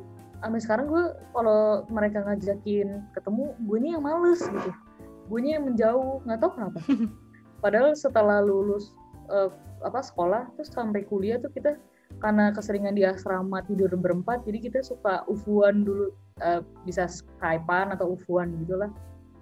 sampai 0.43 0.59
sekarang 0.59 0.85
gue 0.91 1.05
kalau 1.31 1.87
mereka 1.87 2.19
ngajakin 2.27 2.99
ketemu 3.15 3.55
gue 3.63 3.77
nih 3.79 3.91
yang 3.95 4.03
males 4.03 4.41
gitu. 4.43 4.71
Gue 5.31 5.39
nih 5.39 5.51
yang 5.59 5.63
menjauh 5.71 6.19
nggak 6.27 6.39
tahu 6.43 6.51
kenapa. 6.59 6.79
Padahal 7.63 7.95
setelah 7.95 8.43
lulus 8.43 8.91
uh, 9.31 9.47
apa 9.83 10.03
sekolah 10.03 10.51
terus 10.55 10.71
sampai 10.71 11.07
kuliah 11.07 11.39
tuh 11.39 11.51
kita 11.51 11.79
karena 12.19 12.53
keseringan 12.53 12.93
di 12.93 13.03
asrama 13.07 13.65
tidur 13.65 13.89
berempat 13.97 14.45
jadi 14.45 14.69
kita 14.69 14.79
suka 14.85 15.25
ufuan 15.25 15.81
dulu 15.81 16.13
uh, 16.43 16.61
bisa 16.83 17.07
skypean 17.07 17.95
atau 17.95 18.19
ufuan 18.19 18.51
gitulah. 18.63 18.91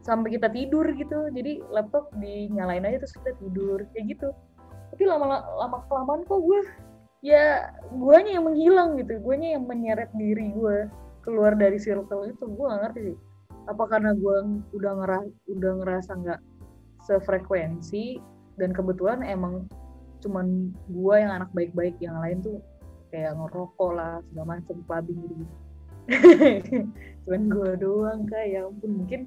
Sampai 0.02 0.34
kita 0.34 0.50
tidur 0.50 0.86
gitu 0.98 1.30
jadi 1.34 1.62
laptop 1.70 2.10
dinyalain 2.18 2.86
aja 2.86 3.02
terus 3.02 3.14
kita 3.18 3.38
tidur 3.38 3.86
kayak 3.94 4.18
gitu 4.18 4.34
tapi 4.92 5.04
lama 5.08 5.40
lama 5.58 5.78
kelamaan 5.88 6.22
kok 6.28 6.40
gue 6.44 6.62
ya 7.24 7.72
guanya 7.96 8.38
yang 8.40 8.46
menghilang 8.46 8.90
gitu. 9.00 9.18
Guanya 9.24 9.56
yang 9.56 9.64
menyeret 9.66 10.12
diri 10.16 10.52
gue 10.52 10.92
keluar 11.24 11.56
dari 11.56 11.80
circle 11.80 12.28
itu. 12.28 12.44
Gue 12.44 12.66
gak 12.68 12.82
ngerti 12.88 13.02
sih 13.14 13.18
apa 13.70 13.84
karena 13.86 14.18
gue 14.18 14.38
udah 14.74 14.94
ngerasa 15.04 15.30
udah 15.54 15.72
ngerasa 15.84 16.12
nggak 16.18 16.42
sefrekuensi 17.06 18.18
dan 18.58 18.74
kebetulan 18.74 19.22
emang 19.22 19.70
cuman 20.22 20.70
gue 20.90 21.16
yang 21.18 21.34
anak 21.34 21.50
baik-baik 21.54 21.98
yang 22.02 22.18
lain 22.22 22.42
tuh 22.42 22.58
kayak 23.10 23.34
ngerokok 23.38 23.92
lah 23.92 24.14
segala 24.30 24.58
macam 24.58 24.78
clubbing 24.86 25.20
gitu, 25.26 25.36
-gitu. 25.36 26.80
cuman 27.26 27.42
gue 27.50 27.72
doang 27.82 28.22
kayak 28.30 28.48
ya 28.54 28.62
ampun 28.66 28.92
mungkin 29.02 29.22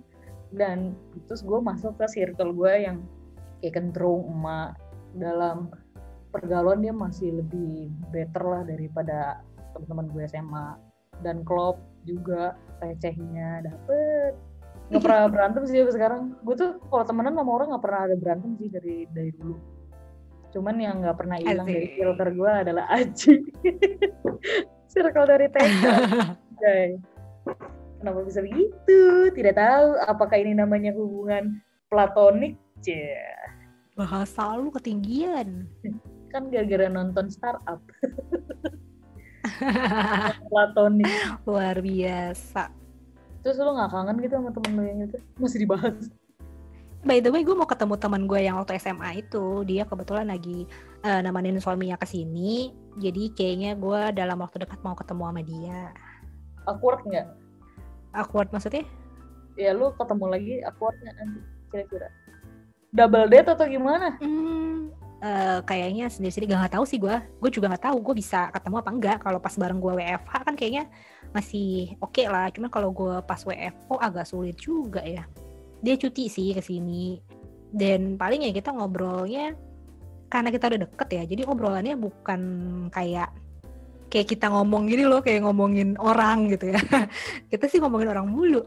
dan 0.55 0.95
terus 1.27 1.43
gue 1.43 1.59
masuk 1.59 1.99
ke 1.99 2.07
circle 2.11 2.55
gue 2.55 2.73
yang 2.87 3.03
kayak 3.59 3.75
kentrung 3.81 4.23
emak 4.31 4.79
dalam 5.15 5.71
pergaulan 6.35 6.83
dia 6.83 6.91
masih 6.91 7.39
lebih 7.39 7.95
better 8.11 8.43
lah 8.43 8.63
daripada 8.67 9.39
teman-teman 9.75 10.11
gue 10.11 10.23
SMA 10.27 10.69
dan 11.23 11.47
klub 11.47 11.79
juga 12.03 12.59
recehnya 12.83 13.63
dapet. 13.63 14.35
Nggak 14.91 15.03
pernah 15.03 15.23
berantem 15.35 15.63
sih 15.71 15.79
sekarang. 15.87 16.35
Gue 16.43 16.59
tuh 16.59 16.83
kalau 16.91 17.05
temenan 17.07 17.39
sama 17.39 17.51
orang 17.55 17.69
nggak 17.71 17.85
pernah 17.87 18.01
ada 18.11 18.17
berantem 18.19 18.51
sih 18.59 18.69
dari 18.69 19.07
dari 19.15 19.31
dulu. 19.39 19.57
Cuman 20.51 20.75
yang 20.79 21.03
nggak 21.03 21.19
pernah 21.19 21.39
hilang 21.39 21.67
dari 21.67 21.89
filter 21.95 22.29
gue 22.35 22.51
adalah 22.51 22.85
Aji. 22.91 23.35
Circle 24.95 25.27
dari 25.27 25.51
TK 25.51 25.85
okay. 26.55 26.87
kenapa 27.99 28.23
bisa 28.23 28.47
begitu? 28.47 29.01
Tidak 29.35 29.55
tahu 29.59 29.99
apakah 30.07 30.39
ini 30.39 30.55
namanya 30.55 30.95
hubungan 30.95 31.59
platonik? 31.91 32.55
Yeah 32.87 33.44
bahasa 33.95 34.59
lu 34.59 34.75
ketinggian. 34.75 35.71
Kan 36.31 36.51
gara-gara 36.51 36.91
nonton 36.91 37.31
startup. 37.31 37.79
Platonik. 40.51 41.11
Luar 41.47 41.79
biasa. 41.79 42.75
Terus 43.47 43.57
lu 43.63 43.71
nggak 43.77 43.91
kangen 43.95 44.17
gitu 44.19 44.35
sama 44.41 44.51
temen 44.51 44.73
lu 44.75 44.83
yang 44.83 45.01
itu? 45.07 45.19
Masih 45.39 45.59
dibahas. 45.63 46.11
By 47.05 47.21
the 47.21 47.29
way 47.29 47.45
gue 47.45 47.53
mau 47.53 47.69
ketemu 47.69 48.01
teman 48.01 48.25
gue 48.25 48.41
yang 48.41 48.57
waktu 48.59 48.81
SMA 48.81 49.23
itu. 49.23 49.63
Dia 49.69 49.85
kebetulan 49.85 50.33
lagi 50.33 50.65
uh, 51.05 51.21
nemenin 51.21 51.61
suaminya 51.61 52.01
ke 52.01 52.09
sini. 52.09 52.73
Jadi 52.99 53.31
kayaknya 53.37 53.77
gue 53.79 54.01
dalam 54.17 54.41
waktu 54.41 54.65
dekat 54.65 54.81
mau 54.83 54.97
ketemu 54.97 55.23
sama 55.29 55.43
dia. 55.45 55.81
Awkward 56.65 57.05
nggak? 57.05 57.29
Awkward 58.17 58.49
maksudnya? 58.51 58.89
Ya 59.55 59.71
lu 59.77 59.93
ketemu 59.95 60.25
lagi 60.33 60.55
awkward 60.67 60.97
nggak 60.99 61.15
nanti 61.21 61.41
kira-kira 61.71 62.09
double 62.95 63.27
date 63.27 63.51
atau 63.51 63.67
gimana? 63.67 64.15
Hmm, 64.23 64.95
uh, 65.19 65.59
kayaknya 65.67 66.07
sendiri-sendiri 66.07 66.55
gak, 66.55 66.71
gak 66.71 66.75
tahu 66.79 66.85
sih 66.87 67.03
gue. 67.03 67.17
Gue 67.43 67.51
juga 67.51 67.75
gak 67.75 67.91
tahu 67.91 67.99
gue 67.99 68.15
bisa 68.23 68.55
ketemu 68.55 68.77
apa 68.79 68.91
enggak. 68.95 69.17
Kalau 69.27 69.39
pas 69.43 69.55
bareng 69.59 69.83
gue 69.83 69.93
WFH 69.99 70.35
kan 70.47 70.55
kayaknya 70.55 70.87
masih 71.35 71.99
oke 71.99 72.15
okay 72.15 72.31
lah. 72.31 72.47
Cuman 72.55 72.71
kalau 72.71 72.95
gue 72.95 73.19
pas 73.27 73.43
WFO 73.43 73.99
agak 73.99 74.31
sulit 74.31 74.55
juga 74.63 75.03
ya. 75.03 75.27
Dia 75.83 75.99
cuti 75.99 76.31
sih 76.31 76.55
ke 76.55 76.63
sini. 76.63 77.19
Dan 77.75 78.15
paling 78.15 78.47
ya 78.47 78.55
kita 78.55 78.71
ngobrolnya 78.71 79.59
karena 80.31 80.55
kita 80.55 80.71
udah 80.71 80.81
deket 80.87 81.09
ya. 81.11 81.23
Jadi 81.27 81.43
obrolannya 81.51 81.99
bukan 81.99 82.41
kayak 82.95 83.35
kayak 84.07 84.31
kita 84.31 84.47
ngomong 84.47 84.87
gini 84.87 85.11
loh, 85.11 85.19
kayak 85.19 85.43
ngomongin 85.43 85.99
orang 85.99 86.47
gitu 86.55 86.71
ya. 86.71 86.79
kita 87.51 87.67
sih 87.67 87.83
ngomongin 87.83 88.15
orang 88.15 88.31
mulu. 88.31 88.63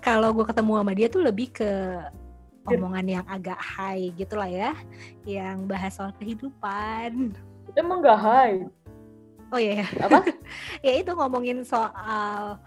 Kalau 0.00 0.32
gue 0.32 0.48
ketemu 0.48 0.72
sama 0.80 0.92
dia 0.96 1.12
tuh 1.12 1.20
lebih 1.20 1.52
ke 1.52 1.68
omongan 2.76 3.06
yang 3.08 3.26
agak 3.30 3.56
high 3.56 4.12
gitu 4.18 4.34
lah 4.36 4.50
ya 4.50 4.72
yang 5.24 5.64
bahas 5.64 5.96
soal 5.96 6.12
kehidupan. 6.20 7.32
Emang 7.76 8.04
gak 8.04 8.20
high? 8.20 8.64
Oh 9.48 9.60
iya 9.60 9.84
apa? 10.02 10.24
Ya 10.86 10.92
itu 11.00 11.10
ngomongin 11.16 11.64
soal 11.64 12.60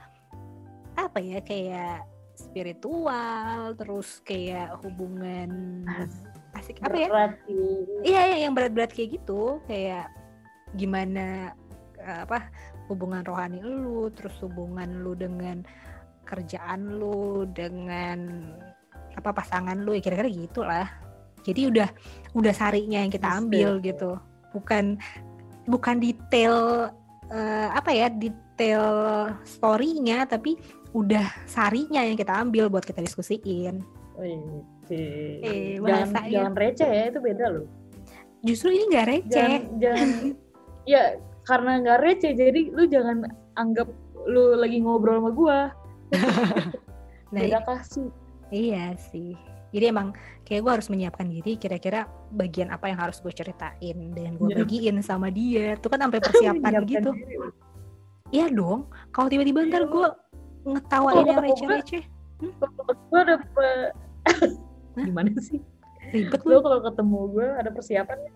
apa 0.98 1.20
ya 1.24 1.40
kayak 1.40 2.04
spiritual 2.36 3.78
terus 3.78 4.20
kayak 4.26 4.76
hubungan 4.82 5.84
asik 6.58 6.82
apa 6.84 6.98
ya? 6.98 7.08
Iya 8.02 8.22
iya 8.34 8.38
yang 8.48 8.54
berat-berat 8.58 8.92
kayak 8.92 9.22
gitu 9.22 9.62
kayak 9.70 10.10
gimana 10.76 11.56
apa 12.02 12.50
hubungan 12.90 13.24
rohani 13.24 13.62
lu 13.62 14.10
terus 14.12 14.36
hubungan 14.42 15.06
lu 15.06 15.14
dengan 15.14 15.64
kerjaan 16.26 16.98
lu 16.98 17.46
dengan 17.52 18.52
apa 19.18 19.30
pasangan 19.36 19.78
lu 19.80 19.96
ya 19.98 20.02
kira-kira 20.04 20.30
gitulah 20.32 20.88
jadi 21.42 21.74
udah 21.74 21.90
udah 22.38 22.54
sarinya 22.54 23.02
yang 23.02 23.12
kita 23.12 23.28
ambil 23.28 23.82
gitu 23.82 24.18
bukan 24.54 25.00
bukan 25.66 25.98
detail 26.02 26.90
uh, 27.32 27.68
apa 27.74 27.90
ya 27.94 28.08
detail 28.12 28.84
storynya 29.46 30.28
tapi 30.28 30.60
udah 30.92 31.24
sarinya 31.48 32.04
yang 32.04 32.20
kita 32.20 32.36
ambil 32.36 32.68
buat 32.68 32.84
kita 32.84 33.00
diskusiin. 33.00 33.80
Oh, 34.20 34.28
iya. 34.28 34.60
Eh, 34.92 35.80
jangan, 35.80 36.28
jangan 36.28 36.54
receh 36.60 36.90
ya, 36.92 37.04
itu 37.08 37.20
beda 37.24 37.46
loh. 37.48 37.66
Justru 38.44 38.76
ini 38.76 38.84
nggak 38.92 39.08
receh. 39.08 39.32
Jangan, 39.32 39.62
jangan 39.80 40.10
ya 40.84 41.16
karena 41.48 41.72
nggak 41.80 42.00
receh, 42.04 42.32
jadi 42.36 42.62
lu 42.76 42.84
jangan 42.92 43.24
anggap 43.56 43.88
lu 44.28 44.60
lagi 44.60 44.84
ngobrol 44.84 45.24
sama 45.24 45.32
gua. 45.32 45.60
Nah, 47.32 47.48
Beda 47.48 47.64
kasih. 47.64 48.12
Iya 48.52 48.94
sih. 49.10 49.34
Jadi 49.72 49.86
emang 49.88 50.12
kayak 50.44 50.62
gue 50.62 50.72
harus 50.72 50.88
menyiapkan 50.88 51.26
diri 51.26 51.56
kira-kira 51.56 52.04
bagian 52.30 52.68
apa 52.70 52.92
yang 52.92 53.00
harus 53.00 53.18
gue 53.18 53.32
ceritain 53.32 53.98
dan 54.12 54.36
gue 54.36 54.52
Iya. 54.52 54.58
bagiin 54.62 54.98
sama 55.00 55.32
dia. 55.32 55.80
Tuh 55.80 55.88
kan 55.88 56.04
sampai 56.04 56.20
persiapan 56.28 56.84
gitu. 56.84 57.12
Iya 58.30 58.48
dong. 58.48 58.92
Kalau 59.10 59.28
tiba-tiba 59.28 59.64
ntar 59.66 59.88
gue 59.88 60.08
ngetawain 60.64 61.24
yang 61.26 61.40
gue- 61.40 61.48
receh-receh, 61.48 62.04
ada 63.14 63.36
pe- 63.40 63.92
Hah? 64.92 65.06
gimana 65.08 65.32
sih? 65.40 65.58
ribet 66.12 66.42
Lu 66.44 66.52
lu. 66.52 66.60
kalau 66.60 66.80
ketemu 66.84 67.20
gue 67.32 67.48
ada 67.56 67.70
persiapan 67.72 68.18
nggak? 68.20 68.36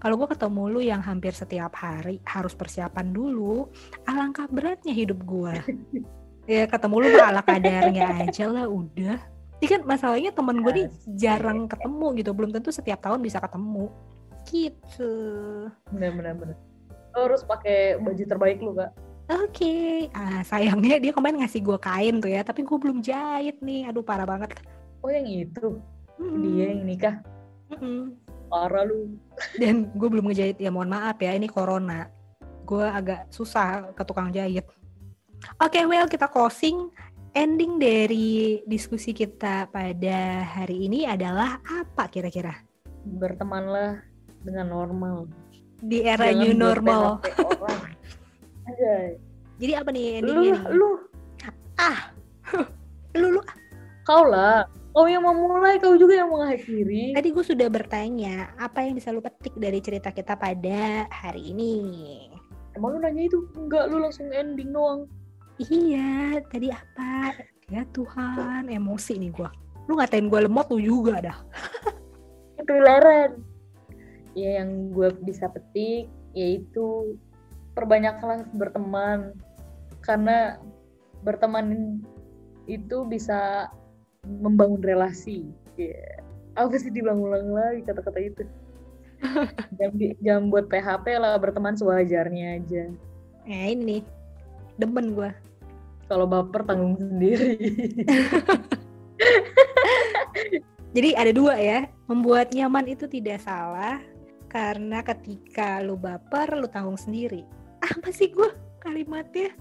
Kalau 0.00 0.14
gue 0.16 0.28
ketemu 0.28 0.62
lu 0.66 0.80
yang 0.80 0.98
hampir 0.98 1.30
setiap 1.30 1.76
hari 1.76 2.18
harus 2.24 2.52
persiapan 2.52 3.12
dulu, 3.12 3.68
alangkah 4.04 4.48
beratnya 4.48 4.90
hidup 4.90 5.22
gue. 5.22 5.54
ya 6.46 6.66
ketemu 6.66 6.94
lu 7.02 7.08
mah 7.14 7.26
ala 7.30 7.42
kadarnya 7.42 8.26
aja 8.26 8.44
lah 8.50 8.66
udah. 8.66 9.18
Ini 9.62 9.66
kan 9.70 9.82
masalahnya 9.86 10.34
temen 10.34 10.58
gue 10.58 10.72
nih 10.74 10.86
jarang 11.14 11.70
ketemu 11.70 12.06
gitu, 12.18 12.30
belum 12.34 12.50
tentu 12.50 12.74
setiap 12.74 12.98
tahun 12.98 13.22
bisa 13.22 13.38
ketemu. 13.38 13.94
Gitu. 14.50 15.12
Bener-bener. 15.94 16.34
bener. 16.34 16.56
Lo 17.14 17.30
harus 17.30 17.46
pakai 17.46 18.00
baju 18.02 18.24
terbaik 18.26 18.58
lu 18.58 18.74
kak. 18.74 18.90
Oke, 19.30 20.10
ah 20.18 20.42
sayangnya 20.42 20.98
dia 20.98 21.14
kemarin 21.14 21.38
ngasih 21.40 21.62
gue 21.62 21.78
kain 21.78 22.18
tuh 22.18 22.26
ya, 22.26 22.42
tapi 22.42 22.66
gue 22.66 22.74
belum 22.74 23.06
jahit 23.06 23.62
nih. 23.62 23.86
Aduh 23.86 24.02
parah 24.02 24.26
banget. 24.26 24.58
Oh 24.98 25.08
yang 25.08 25.30
itu, 25.30 25.78
Mm-mm. 26.18 26.42
dia 26.42 26.74
yang 26.74 26.82
nikah. 26.82 27.16
Mm-mm. 27.70 28.18
Parah 28.50 28.82
lu. 28.82 29.14
Dan 29.62 29.94
gue 29.94 30.08
belum 30.10 30.26
ngejahit 30.26 30.58
ya, 30.58 30.74
mohon 30.74 30.90
maaf 30.90 31.22
ya, 31.22 31.38
ini 31.38 31.46
corona. 31.46 32.10
Gue 32.66 32.82
agak 32.82 33.30
susah 33.30 33.94
ke 33.94 34.02
tukang 34.02 34.34
jahit. 34.34 34.66
Oke, 35.62 35.82
well 35.86 36.06
kita 36.06 36.26
closing. 36.30 36.90
Ending 37.32 37.80
dari 37.80 38.60
diskusi 38.68 39.16
kita 39.16 39.64
pada 39.72 40.44
hari 40.44 40.84
ini 40.84 41.08
adalah 41.08 41.64
apa 41.64 42.04
kira-kira? 42.12 42.52
Bertemanlah 43.08 44.04
dengan 44.44 44.68
normal. 44.68 45.32
Di 45.80 46.04
era 46.04 46.28
Jangan 46.28 46.40
new 46.44 46.52
normal. 46.52 47.02
Jadi 49.56 49.72
apa 49.72 49.88
nih 49.94 50.06
Lu, 50.06 50.16
endingnya 50.18 50.52
nih? 50.52 50.76
lu, 50.76 50.88
Lu, 53.16 53.26
lu, 53.38 53.40
kau 54.04 54.24
lah. 54.28 54.68
Kau 54.92 55.08
yang 55.08 55.24
memulai, 55.24 55.80
kau 55.80 55.96
juga 55.96 56.20
yang 56.20 56.28
mengakhiri. 56.28 57.16
Tadi 57.16 57.28
gue 57.32 57.44
sudah 57.44 57.68
bertanya, 57.72 58.52
apa 58.60 58.84
yang 58.84 58.92
bisa 58.92 59.08
lu 59.08 59.24
petik 59.24 59.56
dari 59.56 59.80
cerita 59.80 60.12
kita 60.12 60.36
pada 60.36 61.08
hari 61.08 61.56
ini? 61.56 61.76
Emang 62.76 62.96
lu 62.96 62.98
nanya 63.00 63.24
itu? 63.24 63.48
Enggak, 63.56 63.88
lu 63.88 64.04
langsung 64.04 64.28
ending 64.28 64.68
doang. 64.68 65.08
Iya, 65.60 66.40
tadi 66.48 66.72
apa? 66.72 67.36
Ya 67.68 67.84
Tuhan, 67.92 68.72
emosi 68.72 69.20
nih 69.20 69.32
gua. 69.32 69.52
Lu 69.88 69.98
ngatain 69.98 70.30
gue 70.30 70.40
lemot 70.46 70.68
lu 70.72 70.80
juga 70.80 71.20
dah. 71.20 71.38
Itu 72.60 72.72
leren. 72.72 73.42
Ya 74.32 74.64
yang 74.64 74.94
gue 74.96 75.12
bisa 75.26 75.50
petik 75.52 76.08
yaitu 76.32 77.16
perbanyaklah 77.76 78.48
berteman 78.56 79.36
karena 80.00 80.56
berteman 81.20 82.00
itu 82.64 83.04
bisa 83.04 83.68
membangun 84.24 84.80
relasi. 84.80 85.44
Ya. 85.76 86.24
Apa 86.56 86.76
sih 86.80 86.88
diulang-ulang 86.88 87.52
lagi 87.52 87.80
kata-kata 87.84 88.20
itu? 88.20 88.44
jam 90.24 90.48
buat 90.50 90.66
PHP 90.66 91.06
lah 91.20 91.36
berteman 91.38 91.76
sewajarnya 91.76 92.58
aja. 92.60 92.84
Nah 93.46 93.64
ini 93.68 93.82
nih, 93.84 94.02
demen 94.82 95.14
gua. 95.14 95.30
Kalau 96.10 96.26
baper 96.26 96.66
tanggung 96.66 96.98
sendiri. 96.98 97.56
Jadi 100.92 101.16
ada 101.16 101.32
dua 101.32 101.56
ya, 101.56 101.88
membuat 102.10 102.52
nyaman 102.52 102.84
itu 102.90 103.08
tidak 103.08 103.40
salah 103.40 104.02
karena 104.52 105.00
ketika 105.00 105.80
lu 105.80 105.96
baper 105.96 106.52
lu 106.58 106.68
tanggung 106.68 107.00
sendiri. 107.00 107.46
Apa 107.80 108.12
sih 108.12 108.28
gua 108.34 108.52
kalimatnya? 108.84 109.54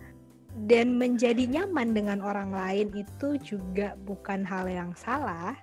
Dan 0.68 1.00
menjadi 1.00 1.48
nyaman 1.48 1.96
dengan 1.96 2.20
orang 2.20 2.52
lain 2.52 2.92
itu 2.92 3.40
juga 3.40 3.96
bukan 4.04 4.44
hal 4.44 4.68
yang 4.68 4.92
salah, 5.00 5.56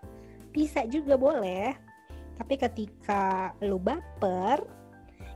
bisa 0.49 0.89
juga 0.89 1.21
boleh. 1.21 1.77
Tapi 2.41 2.55
ketika 2.57 3.53
lu 3.61 3.77
baper, 3.77 4.65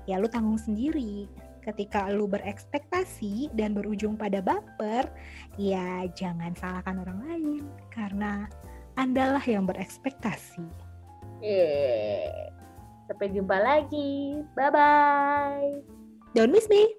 ya 0.09 0.17
lu 0.17 0.31
tanggung 0.31 0.57
sendiri. 0.57 1.29
Ketika 1.63 2.11
lu 2.11 2.27
berekspektasi 2.27 3.55
dan 3.55 3.71
berujung 3.79 4.19
pada 4.19 4.43
baper, 4.43 5.07
ya 5.55 6.11
jangan 6.11 6.59
salahkan 6.59 6.99
orang 7.07 7.19
lain 7.23 7.63
karena 7.95 8.51
andalah 8.99 9.43
yang 9.47 9.63
berekspektasi. 9.65 10.67
Yeah. 11.39 12.51
Sampai 13.07 13.31
jumpa 13.31 13.57
lagi. 13.63 14.43
Bye 14.59 14.71
bye. 14.75 15.71
Don't 16.35 16.51
miss 16.51 16.67
me. 16.67 16.99